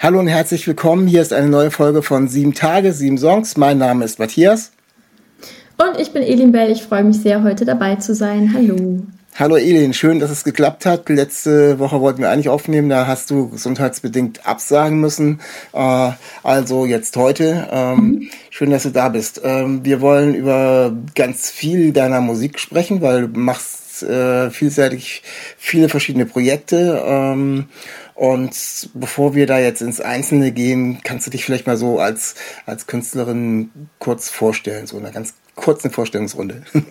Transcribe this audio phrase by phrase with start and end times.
[0.00, 1.08] Hallo und herzlich willkommen.
[1.08, 3.56] Hier ist eine neue Folge von Sieben Tage, sieben Songs.
[3.56, 4.70] Mein Name ist Matthias.
[5.76, 6.70] Und ich bin Elin Bell.
[6.70, 8.52] Ich freue mich sehr, heute dabei zu sein.
[8.54, 9.02] Hallo.
[9.34, 11.08] Hallo Elin, schön, dass es geklappt hat.
[11.08, 15.40] Letzte Woche wollten wir eigentlich aufnehmen, da hast du gesundheitsbedingt absagen müssen.
[15.72, 16.10] Äh,
[16.44, 17.66] also jetzt heute.
[17.72, 18.30] Ähm, mhm.
[18.50, 19.40] Schön, dass du da bist.
[19.42, 25.22] Ähm, wir wollen über ganz viel deiner Musik sprechen, weil du machst äh, vielseitig
[25.56, 27.02] viele verschiedene Projekte.
[27.04, 27.66] Ähm,
[28.18, 32.34] und bevor wir da jetzt ins Einzelne gehen, kannst du dich vielleicht mal so als,
[32.66, 36.62] als Künstlerin kurz vorstellen, so in einer ganz kurzen Vorstellungsrunde.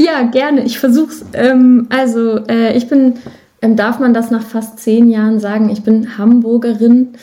[0.00, 0.62] Ja, gerne.
[0.62, 1.24] Ich versuch's.
[1.32, 3.14] Ähm, also, äh, ich bin,
[3.60, 7.14] ähm, darf man das nach fast zehn Jahren sagen, ich bin Hamburgerin.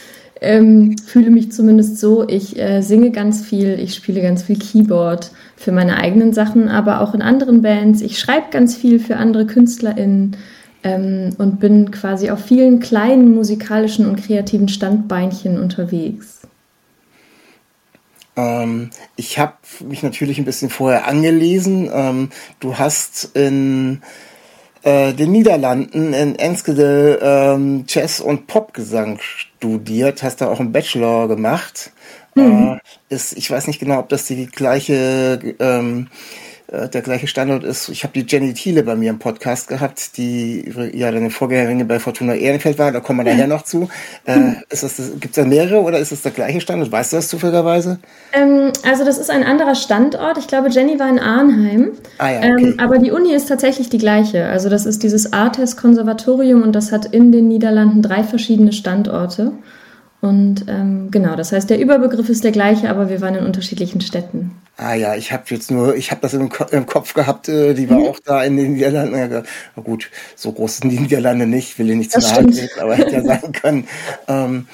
[0.42, 2.28] Ähm, fühle mich zumindest so.
[2.28, 7.00] Ich äh, singe ganz viel, ich spiele ganz viel Keyboard für meine eigenen Sachen, aber
[7.00, 8.02] auch in anderen Bands.
[8.02, 10.36] Ich schreibe ganz viel für andere KünstlerInnen
[10.86, 16.42] ähm, und bin quasi auf vielen kleinen musikalischen und kreativen Standbeinchen unterwegs.
[18.38, 21.90] Ähm, ich habe mich natürlich ein bisschen vorher angelesen.
[21.92, 24.04] Ähm, du hast in
[24.84, 31.28] äh, den Niederlanden in Enskede ähm, Jazz und Popgesang studiert, hast da auch einen Bachelor
[31.28, 31.92] gemacht.
[32.36, 32.80] Mhm.
[33.10, 36.10] Äh, ist, ich weiß nicht genau, ob das die gleiche ähm,
[36.68, 37.90] äh, der gleiche Standort ist.
[37.90, 42.00] Ich habe die Jenny Thiele bei mir im Podcast gehabt, die ja deine Vorgängerin bei
[42.00, 42.92] Fortuna Ehrenfeld war.
[42.92, 43.88] Da kommen wir nachher noch zu.
[44.26, 46.92] Äh, ist das, gibt es da mehrere oder ist es der gleiche Standort?
[46.92, 48.00] Weißt du das zufälligerweise?
[48.34, 50.40] Ähm, also das ist ein anderer Standort.
[50.40, 51.92] Ich glaube, Jenny war in Arnheim.
[52.18, 52.66] Ah, ja, okay.
[52.70, 54.48] ähm, aber die Uni ist tatsächlich die gleiche.
[54.48, 59.52] Also das ist dieses Artes Konservatorium und das hat in den Niederlanden drei verschiedene Standorte.
[60.22, 64.02] Und ähm, genau, das heißt, der Überbegriff ist der gleiche, aber wir waren in unterschiedlichen
[64.02, 64.52] Städten.
[64.78, 67.90] Ah ja, ich habe jetzt nur, ich habe das im, im, Kopf gehabt, äh, die
[67.90, 68.08] war mhm.
[68.08, 69.18] auch da in den Niederlanden.
[69.18, 69.44] Ja,
[69.76, 73.16] na gut, so groß sind die Niederlande nicht, will ich nicht zu nahe aber hätte
[73.16, 73.88] ja sein können.
[74.28, 74.68] Ähm,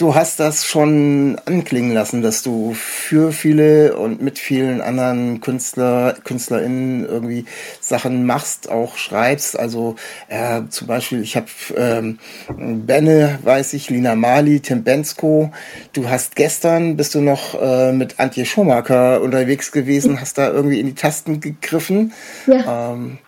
[0.00, 6.14] du hast das schon anklingen lassen, dass du für viele und mit vielen anderen Künstler,
[6.24, 7.44] KünstlerInnen irgendwie
[7.80, 9.58] Sachen machst, auch schreibst.
[9.58, 9.96] Also
[10.28, 12.18] äh, zum Beispiel, ich habe ähm,
[12.48, 15.52] Benne, weiß ich, Lina Mali, Tim Bensko.
[15.92, 20.80] Du hast gestern, bist du noch äh, mit Antje Schumacher unterwegs gewesen, hast da irgendwie
[20.80, 22.12] in die Tasten gegriffen.
[22.46, 22.92] Ja.
[22.92, 23.18] Ähm,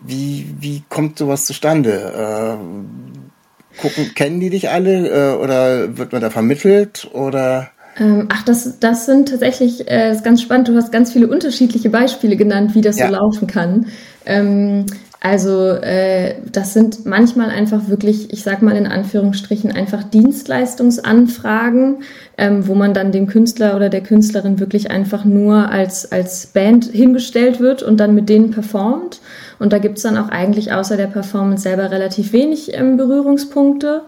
[0.00, 2.58] wie, wie kommt sowas zustande?
[2.60, 3.21] Äh,
[3.78, 7.70] gucken, kennen die dich alle äh, oder wird man da vermittelt oder?
[7.98, 10.68] Ähm, ach, das, das sind tatsächlich, äh, das ist ganz spannend.
[10.68, 13.06] Du hast ganz viele unterschiedliche Beispiele genannt, wie das ja.
[13.06, 13.86] so laufen kann.
[14.24, 14.86] Ähm,
[15.24, 22.02] also äh, das sind manchmal einfach wirklich, ich sag mal in Anführungsstrichen, einfach Dienstleistungsanfragen,
[22.36, 26.86] ähm, wo man dann dem Künstler oder der Künstlerin wirklich einfach nur als, als Band
[26.86, 29.20] hingestellt wird und dann mit denen performt.
[29.62, 34.02] Und da gibt's dann auch eigentlich außer der Performance selber relativ wenig ähm, Berührungspunkte.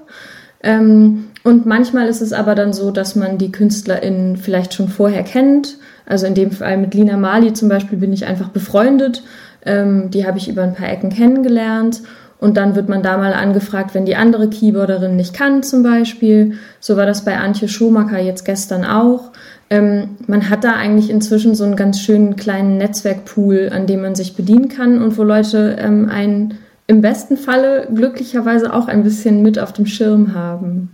[0.62, 5.22] Ähm, und manchmal ist es aber dann so, dass man die KünstlerInnen vielleicht schon vorher
[5.22, 5.78] kennt.
[6.06, 9.22] Also in dem Fall mit Lina Mali zum Beispiel bin ich einfach befreundet
[9.65, 12.03] ähm, die habe ich über ein paar Ecken kennengelernt.
[12.38, 16.59] Und dann wird man da mal angefragt, wenn die andere Keyboarderin nicht kann, zum Beispiel.
[16.78, 19.31] So war das bei Antje Schumacher jetzt gestern auch.
[19.71, 24.15] Ähm, man hat da eigentlich inzwischen so einen ganz schönen kleinen Netzwerkpool, an dem man
[24.15, 29.43] sich bedienen kann und wo Leute ähm, einen im besten Falle glücklicherweise auch ein bisschen
[29.43, 30.91] mit auf dem Schirm haben.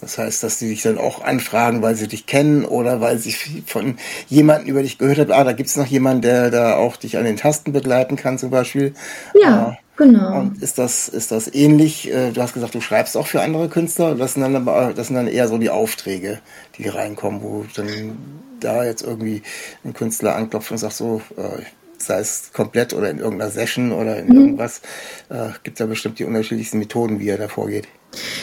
[0.00, 3.32] Das heißt, dass die dich dann auch anfragen, weil sie dich kennen oder weil sie
[3.66, 3.96] von
[4.28, 7.18] jemandem über dich gehört haben, ah, da gibt es noch jemanden, der da auch dich
[7.18, 8.94] an den Tasten begleiten kann zum Beispiel.
[9.40, 10.40] Ja, äh, genau.
[10.40, 12.10] Und ist das, ist das ähnlich?
[12.10, 14.14] Äh, du hast gesagt, du schreibst auch für andere Künstler.
[14.14, 16.40] Das sind dann aber, das sind dann eher so die Aufträge,
[16.78, 18.16] die reinkommen, wo dann
[18.60, 19.42] da jetzt irgendwie
[19.84, 21.62] ein Künstler anklopft und sagt so, äh,
[21.98, 24.40] sei es komplett oder in irgendeiner Session oder in mhm.
[24.40, 24.80] irgendwas,
[25.28, 27.88] äh, gibt es ja bestimmt die unterschiedlichsten Methoden, wie er da vorgeht.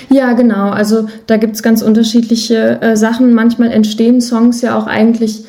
[0.10, 0.70] Ja, genau.
[0.70, 3.34] Also da gibt es ganz unterschiedliche äh, Sachen.
[3.34, 5.46] Manchmal entstehen Songs ja auch eigentlich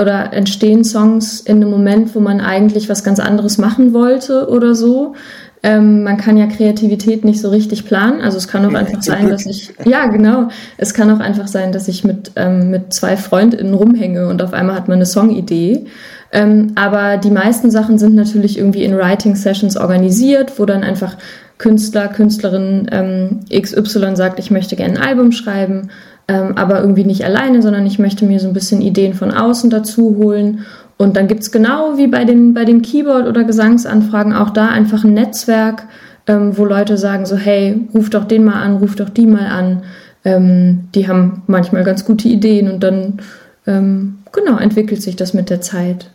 [0.00, 4.74] oder entstehen Songs in einem Moment, wo man eigentlich was ganz anderes machen wollte oder
[4.74, 5.14] so.
[5.62, 8.20] Ähm, man kann ja Kreativität nicht so richtig planen.
[8.20, 11.72] Also es kann auch einfach sein, dass ich, ja genau, es kann auch einfach sein,
[11.72, 15.86] dass ich mit, ähm, mit zwei FreundInnen rumhänge und auf einmal hat man eine Songidee.
[16.32, 21.16] Ähm, aber die meisten Sachen sind natürlich irgendwie in Writing-Sessions organisiert, wo dann einfach
[21.58, 25.88] Künstler, Künstlerin ähm, XY sagt, ich möchte gerne ein Album schreiben,
[26.28, 29.70] ähm, aber irgendwie nicht alleine, sondern ich möchte mir so ein bisschen Ideen von außen
[29.70, 30.64] dazu holen.
[30.96, 35.04] Und dann gibt's genau wie bei den, bei den Keyboard- oder Gesangsanfragen auch da einfach
[35.04, 35.84] ein Netzwerk,
[36.26, 39.46] ähm, wo Leute sagen so, hey, ruf doch den mal an, ruf doch die mal
[39.46, 39.82] an.
[40.24, 43.20] Ähm, die haben manchmal ganz gute Ideen und dann
[43.66, 46.10] ähm, genau entwickelt sich das mit der Zeit.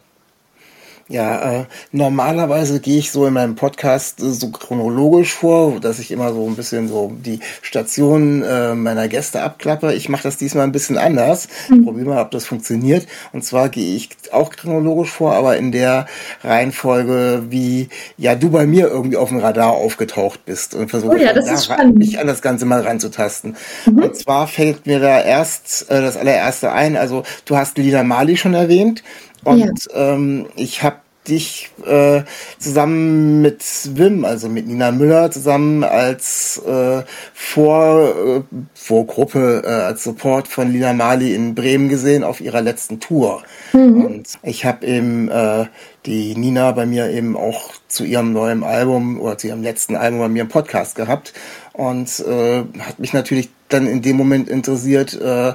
[1.12, 6.10] Ja, äh, normalerweise gehe ich so in meinem Podcast äh, so chronologisch vor, dass ich
[6.10, 9.94] immer so ein bisschen so die Stationen äh, meiner Gäste abklappe.
[9.94, 11.50] Ich mache das diesmal ein bisschen anders.
[11.68, 11.84] Mhm.
[11.84, 13.08] Probier mal, ob das funktioniert.
[13.34, 16.06] Und zwar gehe ich auch chronologisch vor, aber in der
[16.46, 21.18] Reihenfolge, wie ja du bei mir irgendwie auf dem Radar aufgetaucht bist und versuche oh
[21.18, 23.58] ja, da, mich an das Ganze mal reinzutasten.
[23.86, 24.02] Mhm.
[24.02, 26.96] Und zwar fällt mir da erst äh, das allererste ein.
[26.96, 29.04] Also du hast Lina Mali schon erwähnt.
[29.44, 30.14] Und ja.
[30.14, 32.24] ähm, ich habe dich äh,
[32.58, 33.64] zusammen mit
[33.94, 37.04] Wim, also mit Nina Müller zusammen als äh,
[37.34, 43.00] Vor, äh, Vorgruppe, äh, als Support von Lina Mali in Bremen gesehen auf ihrer letzten
[43.00, 43.44] Tour.
[43.74, 44.06] Mhm.
[44.06, 45.66] Und ich habe eben äh,
[46.06, 50.20] die Nina bei mir eben auch zu ihrem neuen Album oder zu ihrem letzten Album
[50.20, 51.34] bei mir im Podcast gehabt
[51.74, 55.54] und äh, hat mich natürlich dann in dem Moment interessiert, äh,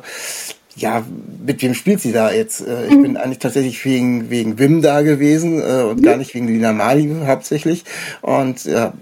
[0.77, 1.05] ja,
[1.45, 2.61] mit wem spielt sie da jetzt?
[2.61, 3.03] Äh, ich mhm.
[3.03, 6.03] bin eigentlich tatsächlich wegen, wegen Wim da gewesen äh, und mhm.
[6.03, 7.85] gar nicht wegen Lina Mali hauptsächlich.
[8.21, 8.93] Und ja,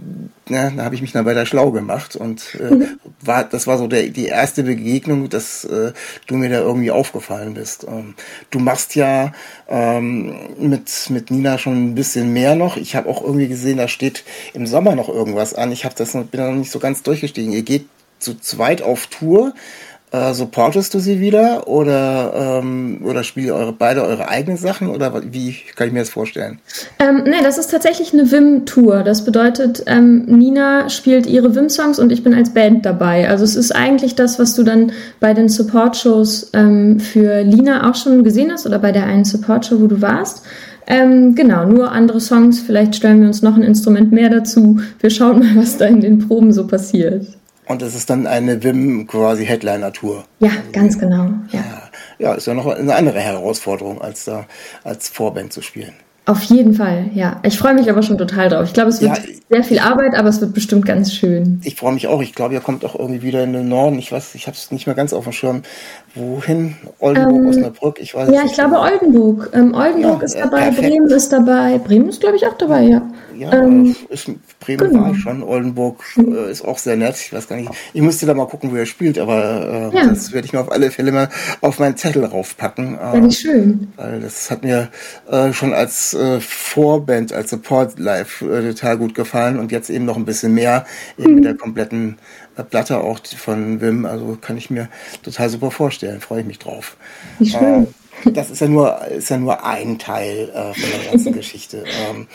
[0.49, 3.01] ja, da habe ich mich dann weiter schlau gemacht und äh, mhm.
[3.23, 5.93] war, das war so der, die erste Begegnung, dass äh,
[6.27, 7.87] du mir da irgendwie aufgefallen bist.
[7.89, 8.15] Ähm,
[8.51, 9.33] du machst ja
[9.69, 12.77] ähm, mit, mit Nina schon ein bisschen mehr noch.
[12.77, 14.23] Ich habe auch irgendwie gesehen, da steht
[14.53, 15.73] im Sommer noch irgendwas an.
[15.73, 17.53] Ich habe das bin da noch nicht so ganz durchgestiegen.
[17.53, 17.87] Ihr geht
[18.19, 19.55] zu zweit auf Tour.
[20.15, 24.87] Äh, supportest du sie wieder oder, ähm, oder spielt ihr eure, beide eure eigenen Sachen
[24.87, 26.61] oder wie kann ich mir das vorstellen?
[27.01, 29.03] Ähm, nee, das ist tatsächlich eine Wim-Tour.
[29.03, 33.29] Das bedeutet, ähm, Nina spielt ihre Wim-Songs und ich bin als Band dabei.
[33.29, 37.97] Also es ist eigentlich das, was du dann bei den Support-Shows ähm, für Lina auch
[37.97, 40.45] schon gesehen hast oder bei der einen Support-Show, wo du warst.
[40.87, 42.61] Ähm, genau, nur andere Songs.
[42.61, 44.79] Vielleicht stellen wir uns noch ein Instrument mehr dazu.
[45.01, 47.27] Wir schauen mal, was da in den Proben so passiert.
[47.67, 50.25] Und es ist dann eine Wim quasi Headliner-Tour.
[50.41, 51.31] Ja, ganz genau.
[51.51, 51.65] Ja.
[52.19, 54.47] ja, ist ja noch eine andere Herausforderung, als da
[54.83, 55.95] als Vorband zu spielen.
[56.27, 57.39] Auf jeden Fall, ja.
[57.43, 58.65] Ich freue mich aber schon total drauf.
[58.65, 61.61] Ich glaube, es wird ja, sehr viel Arbeit, aber es wird bestimmt ganz schön.
[61.65, 62.23] Ich freue mich auch.
[62.23, 63.99] Ich glaube, ihr kommt auch irgendwie wieder in den Norden.
[63.99, 65.63] Ich weiß, ich habe es nicht mehr ganz auf dem Schirm.
[66.15, 66.77] Wohin?
[66.99, 68.01] Oldenburg, ähm, Osnabrück?
[68.01, 68.85] Ich weiß Ja, ich glaube genau.
[68.85, 69.51] Oldenburg.
[69.53, 70.89] Ähm, Oldenburg ja, ist dabei, perfekt.
[70.89, 71.77] Bremen ist dabei.
[71.77, 73.03] Bremen ist, glaube ich, auch dabei, ja.
[73.37, 74.31] Ja, ähm, ist,
[74.65, 75.03] Bremen genau.
[75.03, 75.43] war ich schon.
[75.43, 77.17] Oldenburg äh, ist auch sehr nett.
[77.17, 77.71] Ich weiß gar nicht.
[77.93, 80.07] Ich müsste da mal gucken, wo er spielt, aber äh, ja.
[80.07, 81.29] das werde ich mir auf alle Fälle mal
[81.61, 82.99] auf meinen Zettel raufpacken.
[82.99, 83.93] Äh, ja, schön.
[83.97, 84.89] Weil das hat mir
[85.31, 90.05] äh, schon als äh, Vorband, als Support live äh, total gut gefallen und jetzt eben
[90.05, 90.87] noch ein bisschen mehr
[91.19, 91.35] eben mhm.
[91.37, 92.19] mit der kompletten
[92.57, 94.07] äh, Platte auch von Wim.
[94.07, 94.89] Also kann ich mir
[95.23, 96.21] total super vorstellen.
[96.21, 96.97] Freue ich mich drauf.
[97.39, 97.85] Wie schön.
[98.25, 101.85] Äh, das ist ja nur, ist ja nur ein Teil von der ganzen Geschichte.
[102.09, 102.27] Ähm,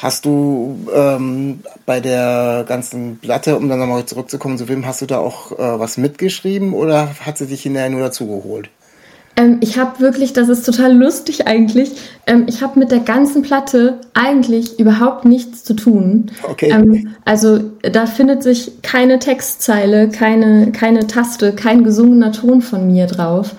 [0.00, 5.06] Hast du ähm, bei der ganzen Platte, um dann nochmal zurückzukommen zu Wim, hast du
[5.06, 8.70] da auch äh, was mitgeschrieben oder hat sie dich hinterher nur dazugeholt?
[9.34, 11.90] Ähm, ich habe wirklich, das ist total lustig eigentlich,
[12.28, 16.30] ähm, ich habe mit der ganzen Platte eigentlich überhaupt nichts zu tun.
[16.44, 16.70] Okay.
[16.70, 23.06] Ähm, also da findet sich keine Textzeile, keine, keine Taste, kein gesungener Ton von mir
[23.06, 23.56] drauf.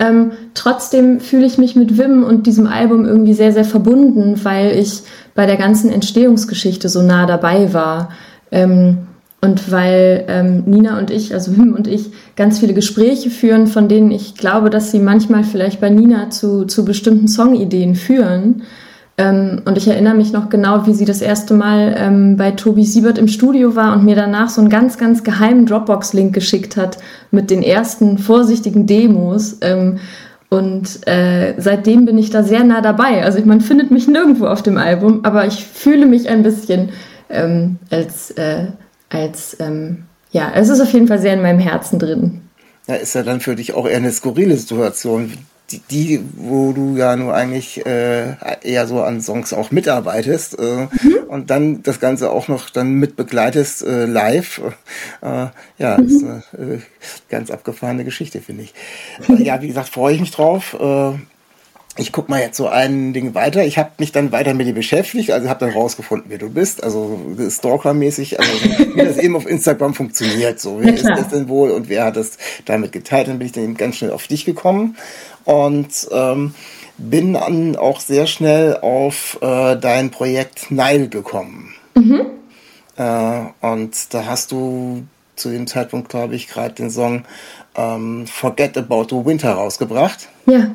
[0.00, 4.76] Ähm, trotzdem fühle ich mich mit Wim und diesem Album irgendwie sehr, sehr verbunden, weil
[4.78, 5.02] ich
[5.34, 8.08] bei der ganzen Entstehungsgeschichte so nah dabei war.
[8.50, 8.98] Ähm,
[9.42, 13.88] und weil ähm, Nina und ich, also Wim und ich, ganz viele Gespräche führen, von
[13.88, 18.62] denen ich glaube, dass sie manchmal vielleicht bei Nina zu, zu bestimmten Songideen führen.
[19.20, 22.84] Ähm, und ich erinnere mich noch genau, wie sie das erste Mal ähm, bei Tobi
[22.84, 26.96] Siebert im Studio war und mir danach so einen ganz, ganz geheimen Dropbox-Link geschickt hat
[27.30, 29.58] mit den ersten vorsichtigen Demos.
[29.60, 29.98] Ähm,
[30.48, 33.22] und äh, seitdem bin ich da sehr nah dabei.
[33.22, 36.88] Also man findet mich nirgendwo auf dem Album, aber ich fühle mich ein bisschen
[37.28, 38.68] ähm, als, äh,
[39.10, 42.40] als ähm, ja, es ist auf jeden Fall sehr in meinem Herzen drin.
[42.88, 45.30] Ja, ist ja dann für dich auch eher eine skurrile Situation,
[45.70, 50.88] die, die, wo du ja nur eigentlich äh, eher so an Songs auch mitarbeitest äh,
[50.90, 51.16] mhm.
[51.28, 54.60] und dann das Ganze auch noch dann mit begleitest äh, live.
[55.22, 55.46] Äh,
[55.78, 56.06] ja, mhm.
[56.06, 56.78] ist eine äh,
[57.28, 58.74] ganz abgefahrene Geschichte, finde ich.
[59.28, 60.76] Äh, ja, wie gesagt, freue ich mich drauf.
[60.78, 61.12] Äh,
[61.96, 63.64] ich guck mal jetzt so ein Ding weiter.
[63.64, 66.82] Ich habe mich dann weiter mit dir beschäftigt, also habe dann rausgefunden, wer du bist,
[66.84, 68.52] also Stalker-mäßig, also
[68.94, 70.60] wie das eben auf Instagram funktioniert.
[70.60, 73.28] So, wer ist das denn wohl und wer hat das damit geteilt?
[73.28, 74.96] Dann bin ich dann eben ganz schnell auf dich gekommen
[75.44, 76.54] und ähm,
[76.98, 81.74] bin dann auch sehr schnell auf äh, dein Projekt Nile gekommen.
[81.94, 82.26] Mhm.
[82.96, 85.04] Äh, und da hast du
[85.36, 87.24] zu dem Zeitpunkt, glaube ich, gerade den Song
[87.74, 90.28] ähm, Forget About the Winter rausgebracht.
[90.46, 90.70] Ja.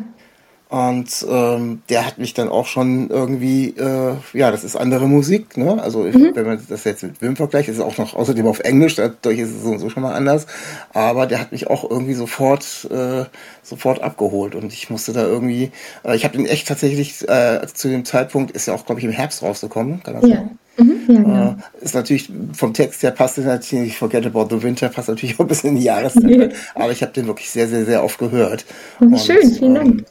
[0.67, 5.57] Und ähm, der hat mich dann auch schon irgendwie, äh, ja, das ist andere Musik,
[5.57, 5.81] ne?
[5.81, 6.31] Also mhm.
[6.33, 9.37] wenn man das jetzt mit Wim vergleicht, ist es auch noch außerdem auf Englisch, dadurch
[9.37, 10.47] ist es so und so schon mal anders.
[10.91, 13.25] Aber der hat mich auch irgendwie sofort, äh,
[13.61, 14.55] sofort abgeholt.
[14.55, 15.71] Und ich musste da irgendwie,
[16.03, 19.05] äh, ich habe den echt tatsächlich äh, zu dem Zeitpunkt, ist ja auch, glaube ich,
[19.05, 20.35] im Herbst rausgekommen, kann das ja.
[20.37, 20.59] sein?
[20.77, 21.49] Mhm, ja, genau.
[21.51, 25.35] äh, ist natürlich vom Text her passt es natürlich, Forget About the Winter passt natürlich
[25.35, 26.51] auch ein bisschen in die Jahreszeit.
[26.51, 26.57] Ja.
[26.75, 28.65] Aber ich habe den wirklich sehr, sehr, sehr oft gehört.
[28.99, 29.87] Oh, schön, vielen Dank.
[29.87, 30.05] Ähm,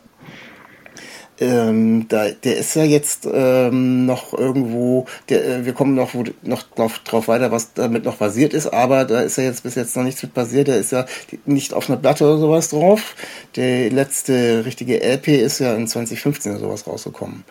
[1.40, 6.24] ähm, da, der ist ja jetzt ähm, noch irgendwo, der, äh, wir kommen noch, wo,
[6.42, 9.74] noch drauf, drauf weiter, was damit noch basiert ist, aber da ist ja jetzt bis
[9.74, 11.06] jetzt noch nichts mit basiert, der ist ja
[11.44, 13.16] nicht auf einer Platte oder sowas drauf.
[13.56, 17.44] Der letzte richtige LP ist ja in 2015 oder sowas rausgekommen.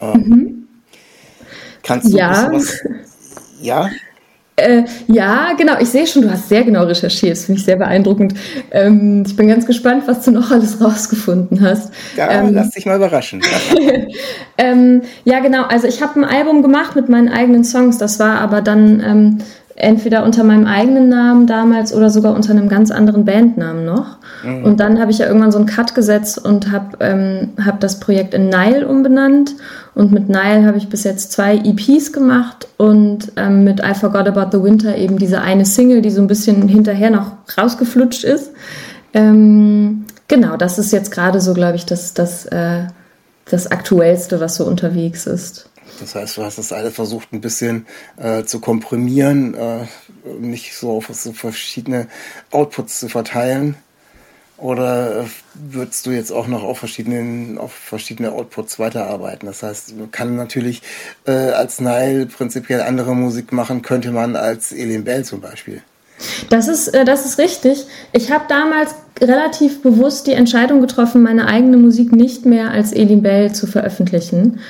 [0.00, 0.68] Ähm, mhm.
[1.82, 2.50] Kannst du ja.
[2.52, 2.80] was?
[3.60, 3.88] Ja.
[4.56, 5.78] Äh, ja, genau.
[5.80, 7.32] Ich sehe schon, du hast sehr genau recherchiert.
[7.32, 8.34] Das finde ich sehr beeindruckend.
[8.70, 11.92] Ähm, ich bin ganz gespannt, was du noch alles rausgefunden hast.
[12.16, 13.42] Ja, ähm, lass dich mal überraschen.
[14.58, 15.64] ähm, ja, genau.
[15.64, 17.98] Also ich habe ein Album gemacht mit meinen eigenen Songs.
[17.98, 19.38] Das war aber dann ähm,
[19.76, 24.16] entweder unter meinem eigenen Namen damals oder sogar unter einem ganz anderen Bandnamen noch.
[24.42, 24.64] Mhm.
[24.64, 28.00] Und dann habe ich ja irgendwann so einen Cut gesetzt und habe ähm, hab das
[28.00, 29.54] Projekt in Nile umbenannt.
[29.94, 34.26] Und mit Nile habe ich bis jetzt zwei EPs gemacht und ähm, mit I Forgot
[34.26, 38.52] About the Winter eben diese eine Single, die so ein bisschen hinterher noch rausgeflutscht ist.
[39.12, 42.84] Ähm, genau, das ist jetzt gerade so, glaube ich, das, das, äh,
[43.50, 45.68] das Aktuellste, was so unterwegs ist.
[46.00, 47.86] Das heißt, du hast das alles versucht, ein bisschen
[48.16, 49.86] äh, zu komprimieren, äh,
[50.38, 52.08] nicht so auf so verschiedene
[52.50, 53.76] Outputs zu verteilen.
[54.58, 55.24] Oder äh,
[55.54, 59.46] würdest du jetzt auch noch auf verschiedenen, auf verschiedene Outputs weiterarbeiten?
[59.46, 60.82] Das heißt, man kann natürlich
[61.26, 65.82] äh, als Nile prinzipiell andere Musik machen, könnte man als Elin Bell zum Beispiel.
[66.48, 67.86] Das ist, äh, das ist richtig.
[68.12, 73.22] Ich habe damals relativ bewusst die Entscheidung getroffen, meine eigene Musik nicht mehr als Elin
[73.22, 74.60] Bell zu veröffentlichen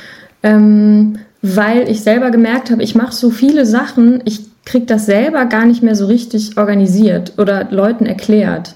[0.46, 5.44] ähm, weil ich selber gemerkt habe, ich mache so viele Sachen, ich kriege das selber
[5.46, 8.74] gar nicht mehr so richtig organisiert oder Leuten erklärt.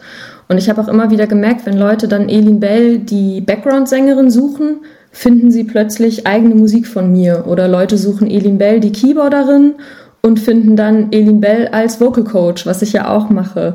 [0.49, 4.81] Und ich habe auch immer wieder gemerkt, wenn Leute dann Elin Bell, die Background-Sängerin, suchen,
[5.13, 7.45] finden sie plötzlich eigene Musik von mir.
[7.47, 9.75] Oder Leute suchen Elin Bell, die Keyboarderin,
[10.23, 13.75] und finden dann Elin Bell als Vocal Coach, was ich ja auch mache.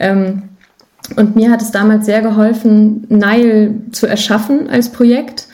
[0.00, 0.42] Ähm,
[1.14, 5.46] und mir hat es damals sehr geholfen, Nile zu erschaffen als Projekt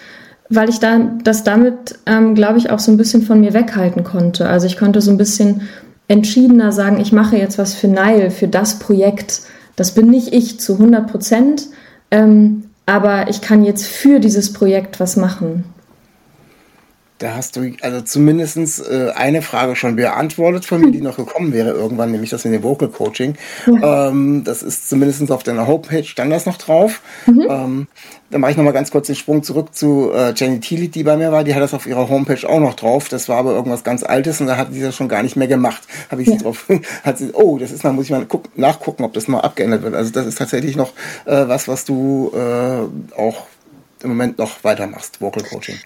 [0.55, 4.05] weil ich da, das damit, ähm, glaube ich, auch so ein bisschen von mir weghalten
[4.05, 4.49] konnte.
[4.49, 5.63] Also ich konnte so ein bisschen
[6.09, 9.43] entschiedener sagen, ich mache jetzt was für Nile, für das Projekt.
[9.77, 11.69] Das bin nicht ich zu 100 Prozent,
[12.11, 15.65] ähm, aber ich kann jetzt für dieses Projekt was machen.
[17.23, 21.53] Da hast du also zumindest äh, eine Frage schon beantwortet von mir, die noch gekommen
[21.53, 23.37] wäre irgendwann, nämlich das mit dem Vocal Coaching.
[23.65, 24.09] Ja.
[24.09, 27.01] Ähm, das ist zumindest auf deiner Homepage, stand das noch drauf.
[27.27, 27.47] Mhm.
[27.49, 27.87] Ähm,
[28.31, 31.17] dann mache ich nochmal ganz kurz den Sprung zurück zu äh, Jenny Thiele, die bei
[31.17, 31.45] mir war.
[31.45, 33.09] Die hat das auf ihrer Homepage auch noch drauf.
[33.09, 35.47] Das war aber irgendwas ganz Altes und da hat sie das schon gar nicht mehr
[35.47, 35.83] gemacht.
[36.11, 36.41] Habe ich sie ja.
[36.41, 36.67] drauf,
[37.05, 39.85] hat sie, oh, das ist, da muss ich mal guck, nachgucken, ob das mal abgeändert
[39.85, 39.95] wird.
[39.95, 40.93] Also das ist tatsächlich noch
[41.27, 43.47] äh, was, was du äh, auch
[44.03, 45.77] im Moment noch weitermachst, Vocal Coaching.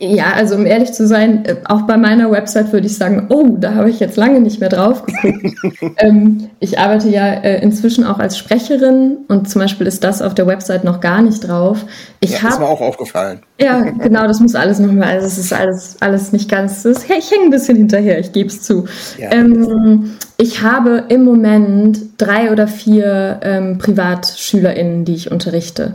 [0.00, 3.56] Ja, also um ehrlich zu sein, äh, auch bei meiner Website würde ich sagen, oh,
[3.58, 5.94] da habe ich jetzt lange nicht mehr drauf geguckt.
[5.98, 10.34] ähm, ich arbeite ja äh, inzwischen auch als Sprecherin und zum Beispiel ist das auf
[10.34, 11.84] der Website noch gar nicht drauf.
[12.18, 13.40] Ich ja, hab, ist mir auch aufgefallen.
[13.60, 17.30] Ja, genau, das muss alles nochmal, also es ist alles, alles nicht ganz, das, ich
[17.30, 18.86] hänge ein bisschen hinterher, ich gebe es zu.
[19.16, 25.92] Ja, ähm, ich habe im Moment drei oder vier ähm, PrivatschülerInnen, die ich unterrichte.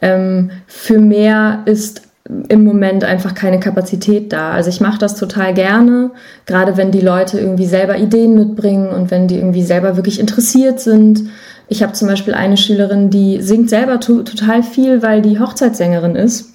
[0.00, 2.02] Ähm, für mehr ist
[2.48, 4.52] im Moment einfach keine Kapazität da.
[4.52, 6.12] Also ich mache das total gerne,
[6.46, 10.78] gerade wenn die Leute irgendwie selber Ideen mitbringen und wenn die irgendwie selber wirklich interessiert
[10.80, 11.24] sind.
[11.68, 16.14] Ich habe zum Beispiel eine Schülerin, die singt selber to total viel, weil die Hochzeitssängerin
[16.14, 16.54] ist.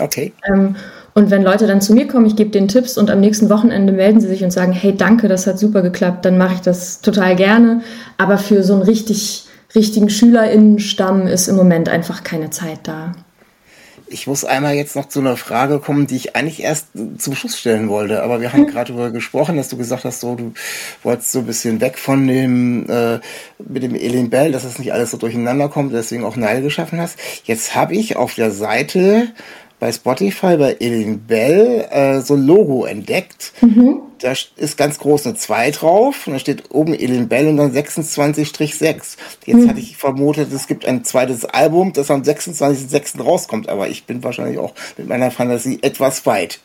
[0.00, 0.32] Okay.
[0.50, 0.76] Ähm,
[1.14, 3.92] und wenn Leute dann zu mir kommen, ich gebe denen Tipps und am nächsten Wochenende
[3.92, 7.02] melden sie sich und sagen, hey, danke, das hat super geklappt, dann mache ich das
[7.02, 7.82] total gerne.
[8.16, 13.12] Aber für so einen richtig, richtigen SchülerInnenstamm ist im Moment einfach keine Zeit da
[14.12, 16.88] ich muss einmal jetzt noch zu einer Frage kommen, die ich eigentlich erst
[17.18, 18.22] zum Schluss stellen wollte.
[18.22, 18.70] Aber wir haben hm.
[18.70, 20.52] gerade darüber gesprochen, dass du gesagt hast, so du
[21.02, 23.20] wolltest so ein bisschen weg von dem äh,
[23.58, 27.00] mit dem Elin Bell, dass es nicht alles so durcheinander kommt, deswegen auch Nile geschaffen
[27.00, 27.18] hast.
[27.44, 29.28] Jetzt habe ich auf der Seite
[29.82, 33.52] bei Spotify bei Elin Bell äh, so ein Logo entdeckt.
[33.62, 33.96] Mhm.
[34.20, 37.72] Da ist ganz groß eine 2 drauf und da steht oben Elin Bell und dann
[37.72, 38.78] 26-6.
[38.80, 39.68] Jetzt mhm.
[39.68, 43.20] hatte ich vermutet, es gibt ein zweites Album, das am 26.06.
[43.20, 46.60] rauskommt, aber ich bin wahrscheinlich auch mit meiner Fantasie etwas weit.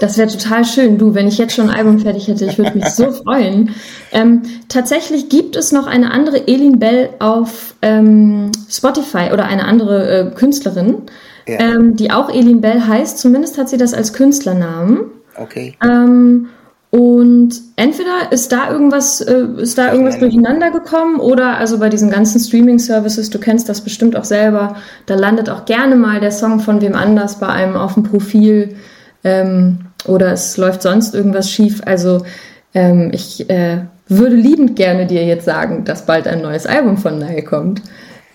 [0.00, 0.98] Das wäre total schön.
[0.98, 3.76] Du, wenn ich jetzt schon ein Album fertig hätte, ich würde mich so freuen.
[4.10, 10.32] Ähm, tatsächlich gibt es noch eine andere Elin Bell auf ähm, Spotify oder eine andere
[10.32, 11.02] äh, Künstlerin
[11.46, 11.58] ja.
[11.58, 13.18] ähm, die auch Elin Bell heißt.
[13.18, 15.00] Zumindest hat sie das als Künstlernamen.
[15.36, 15.74] Okay.
[15.82, 16.48] Ähm,
[16.90, 22.10] und entweder ist da irgendwas, äh, ist da irgendwas durcheinander gekommen oder also bei diesen
[22.10, 26.60] ganzen Streaming-Services, du kennst das bestimmt auch selber, da landet auch gerne mal der Song
[26.60, 28.76] von wem anders bei einem auf dem Profil
[29.24, 31.82] ähm, oder es läuft sonst irgendwas schief.
[31.84, 32.24] Also
[32.72, 37.18] ähm, ich äh, würde liebend gerne dir jetzt sagen, dass bald ein neues Album von
[37.18, 37.82] Nile kommt.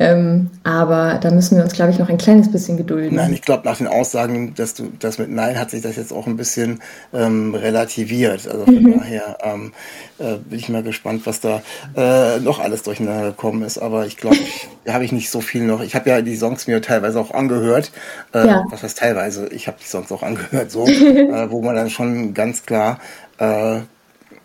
[0.01, 3.17] Ähm, aber da müssen wir uns, glaube ich, noch ein kleines bisschen gedulden.
[3.17, 6.11] Nein, ich glaube, nach den Aussagen, dass du das mit Nein hat sich das jetzt
[6.11, 6.81] auch ein bisschen
[7.13, 8.47] ähm, relativiert.
[8.47, 8.97] Also von mhm.
[8.97, 9.73] daher ähm,
[10.17, 11.61] äh, bin ich mal gespannt, was da
[11.95, 13.77] äh, noch alles durcheinander gekommen ist.
[13.77, 14.37] Aber ich glaube,
[14.85, 15.81] da habe ich nicht so viel noch.
[15.81, 17.91] Ich habe ja die Songs mir teilweise auch angehört.
[18.33, 18.65] Äh, ja.
[18.71, 19.49] Was heißt teilweise?
[19.49, 22.99] Ich habe die Songs auch angehört, so, äh, wo man dann schon ganz klar
[23.37, 23.81] äh,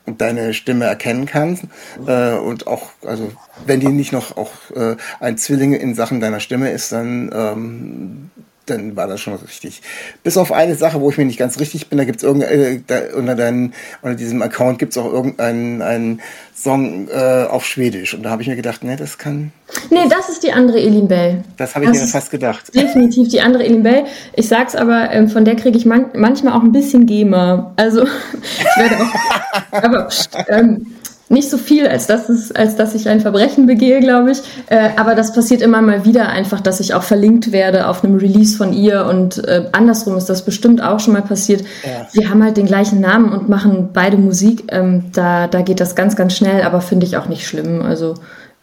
[0.06, 1.64] deine Stimme erkennen kannst
[2.06, 3.32] äh, und auch, also
[3.64, 8.30] wenn die nicht noch auch äh, ein Zwilling in Sachen deiner Stimme ist, dann ähm,
[8.66, 9.82] dann war das schon richtig.
[10.22, 12.80] Bis auf eine Sache, wo ich mir nicht ganz richtig bin, da gibt's irgendein, äh,
[12.86, 16.20] da, unter, deinen, unter diesem Account gibt's auch irgendeinen einen
[16.54, 18.14] Song äh, auf Schwedisch.
[18.14, 19.52] Und da habe ich mir gedacht, ne, das kann.
[19.90, 21.44] Nee, das ist die andere Elin Bell.
[21.56, 22.74] Das habe ich das mir fast gedacht.
[22.74, 24.04] Definitiv die andere Elin Bell.
[24.34, 27.72] Ich sag's aber, ähm, von der kriege ich man manchmal auch ein bisschen GEMA.
[27.76, 28.04] Also
[28.42, 29.72] ich werde auch.
[29.72, 30.08] aber
[30.48, 30.86] ähm,
[31.28, 34.38] nicht so viel, als dass, es, als dass ich ein Verbrechen begehe, glaube ich.
[34.68, 38.16] Äh, aber das passiert immer mal wieder einfach, dass ich auch verlinkt werde auf einem
[38.16, 41.62] Release von ihr und äh, andersrum ist das bestimmt auch schon mal passiert.
[41.84, 42.06] Ja.
[42.12, 44.64] Wir haben halt den gleichen Namen und machen beide Musik.
[44.68, 47.82] Ähm, da, da geht das ganz, ganz schnell, aber finde ich auch nicht schlimm.
[47.82, 48.14] Also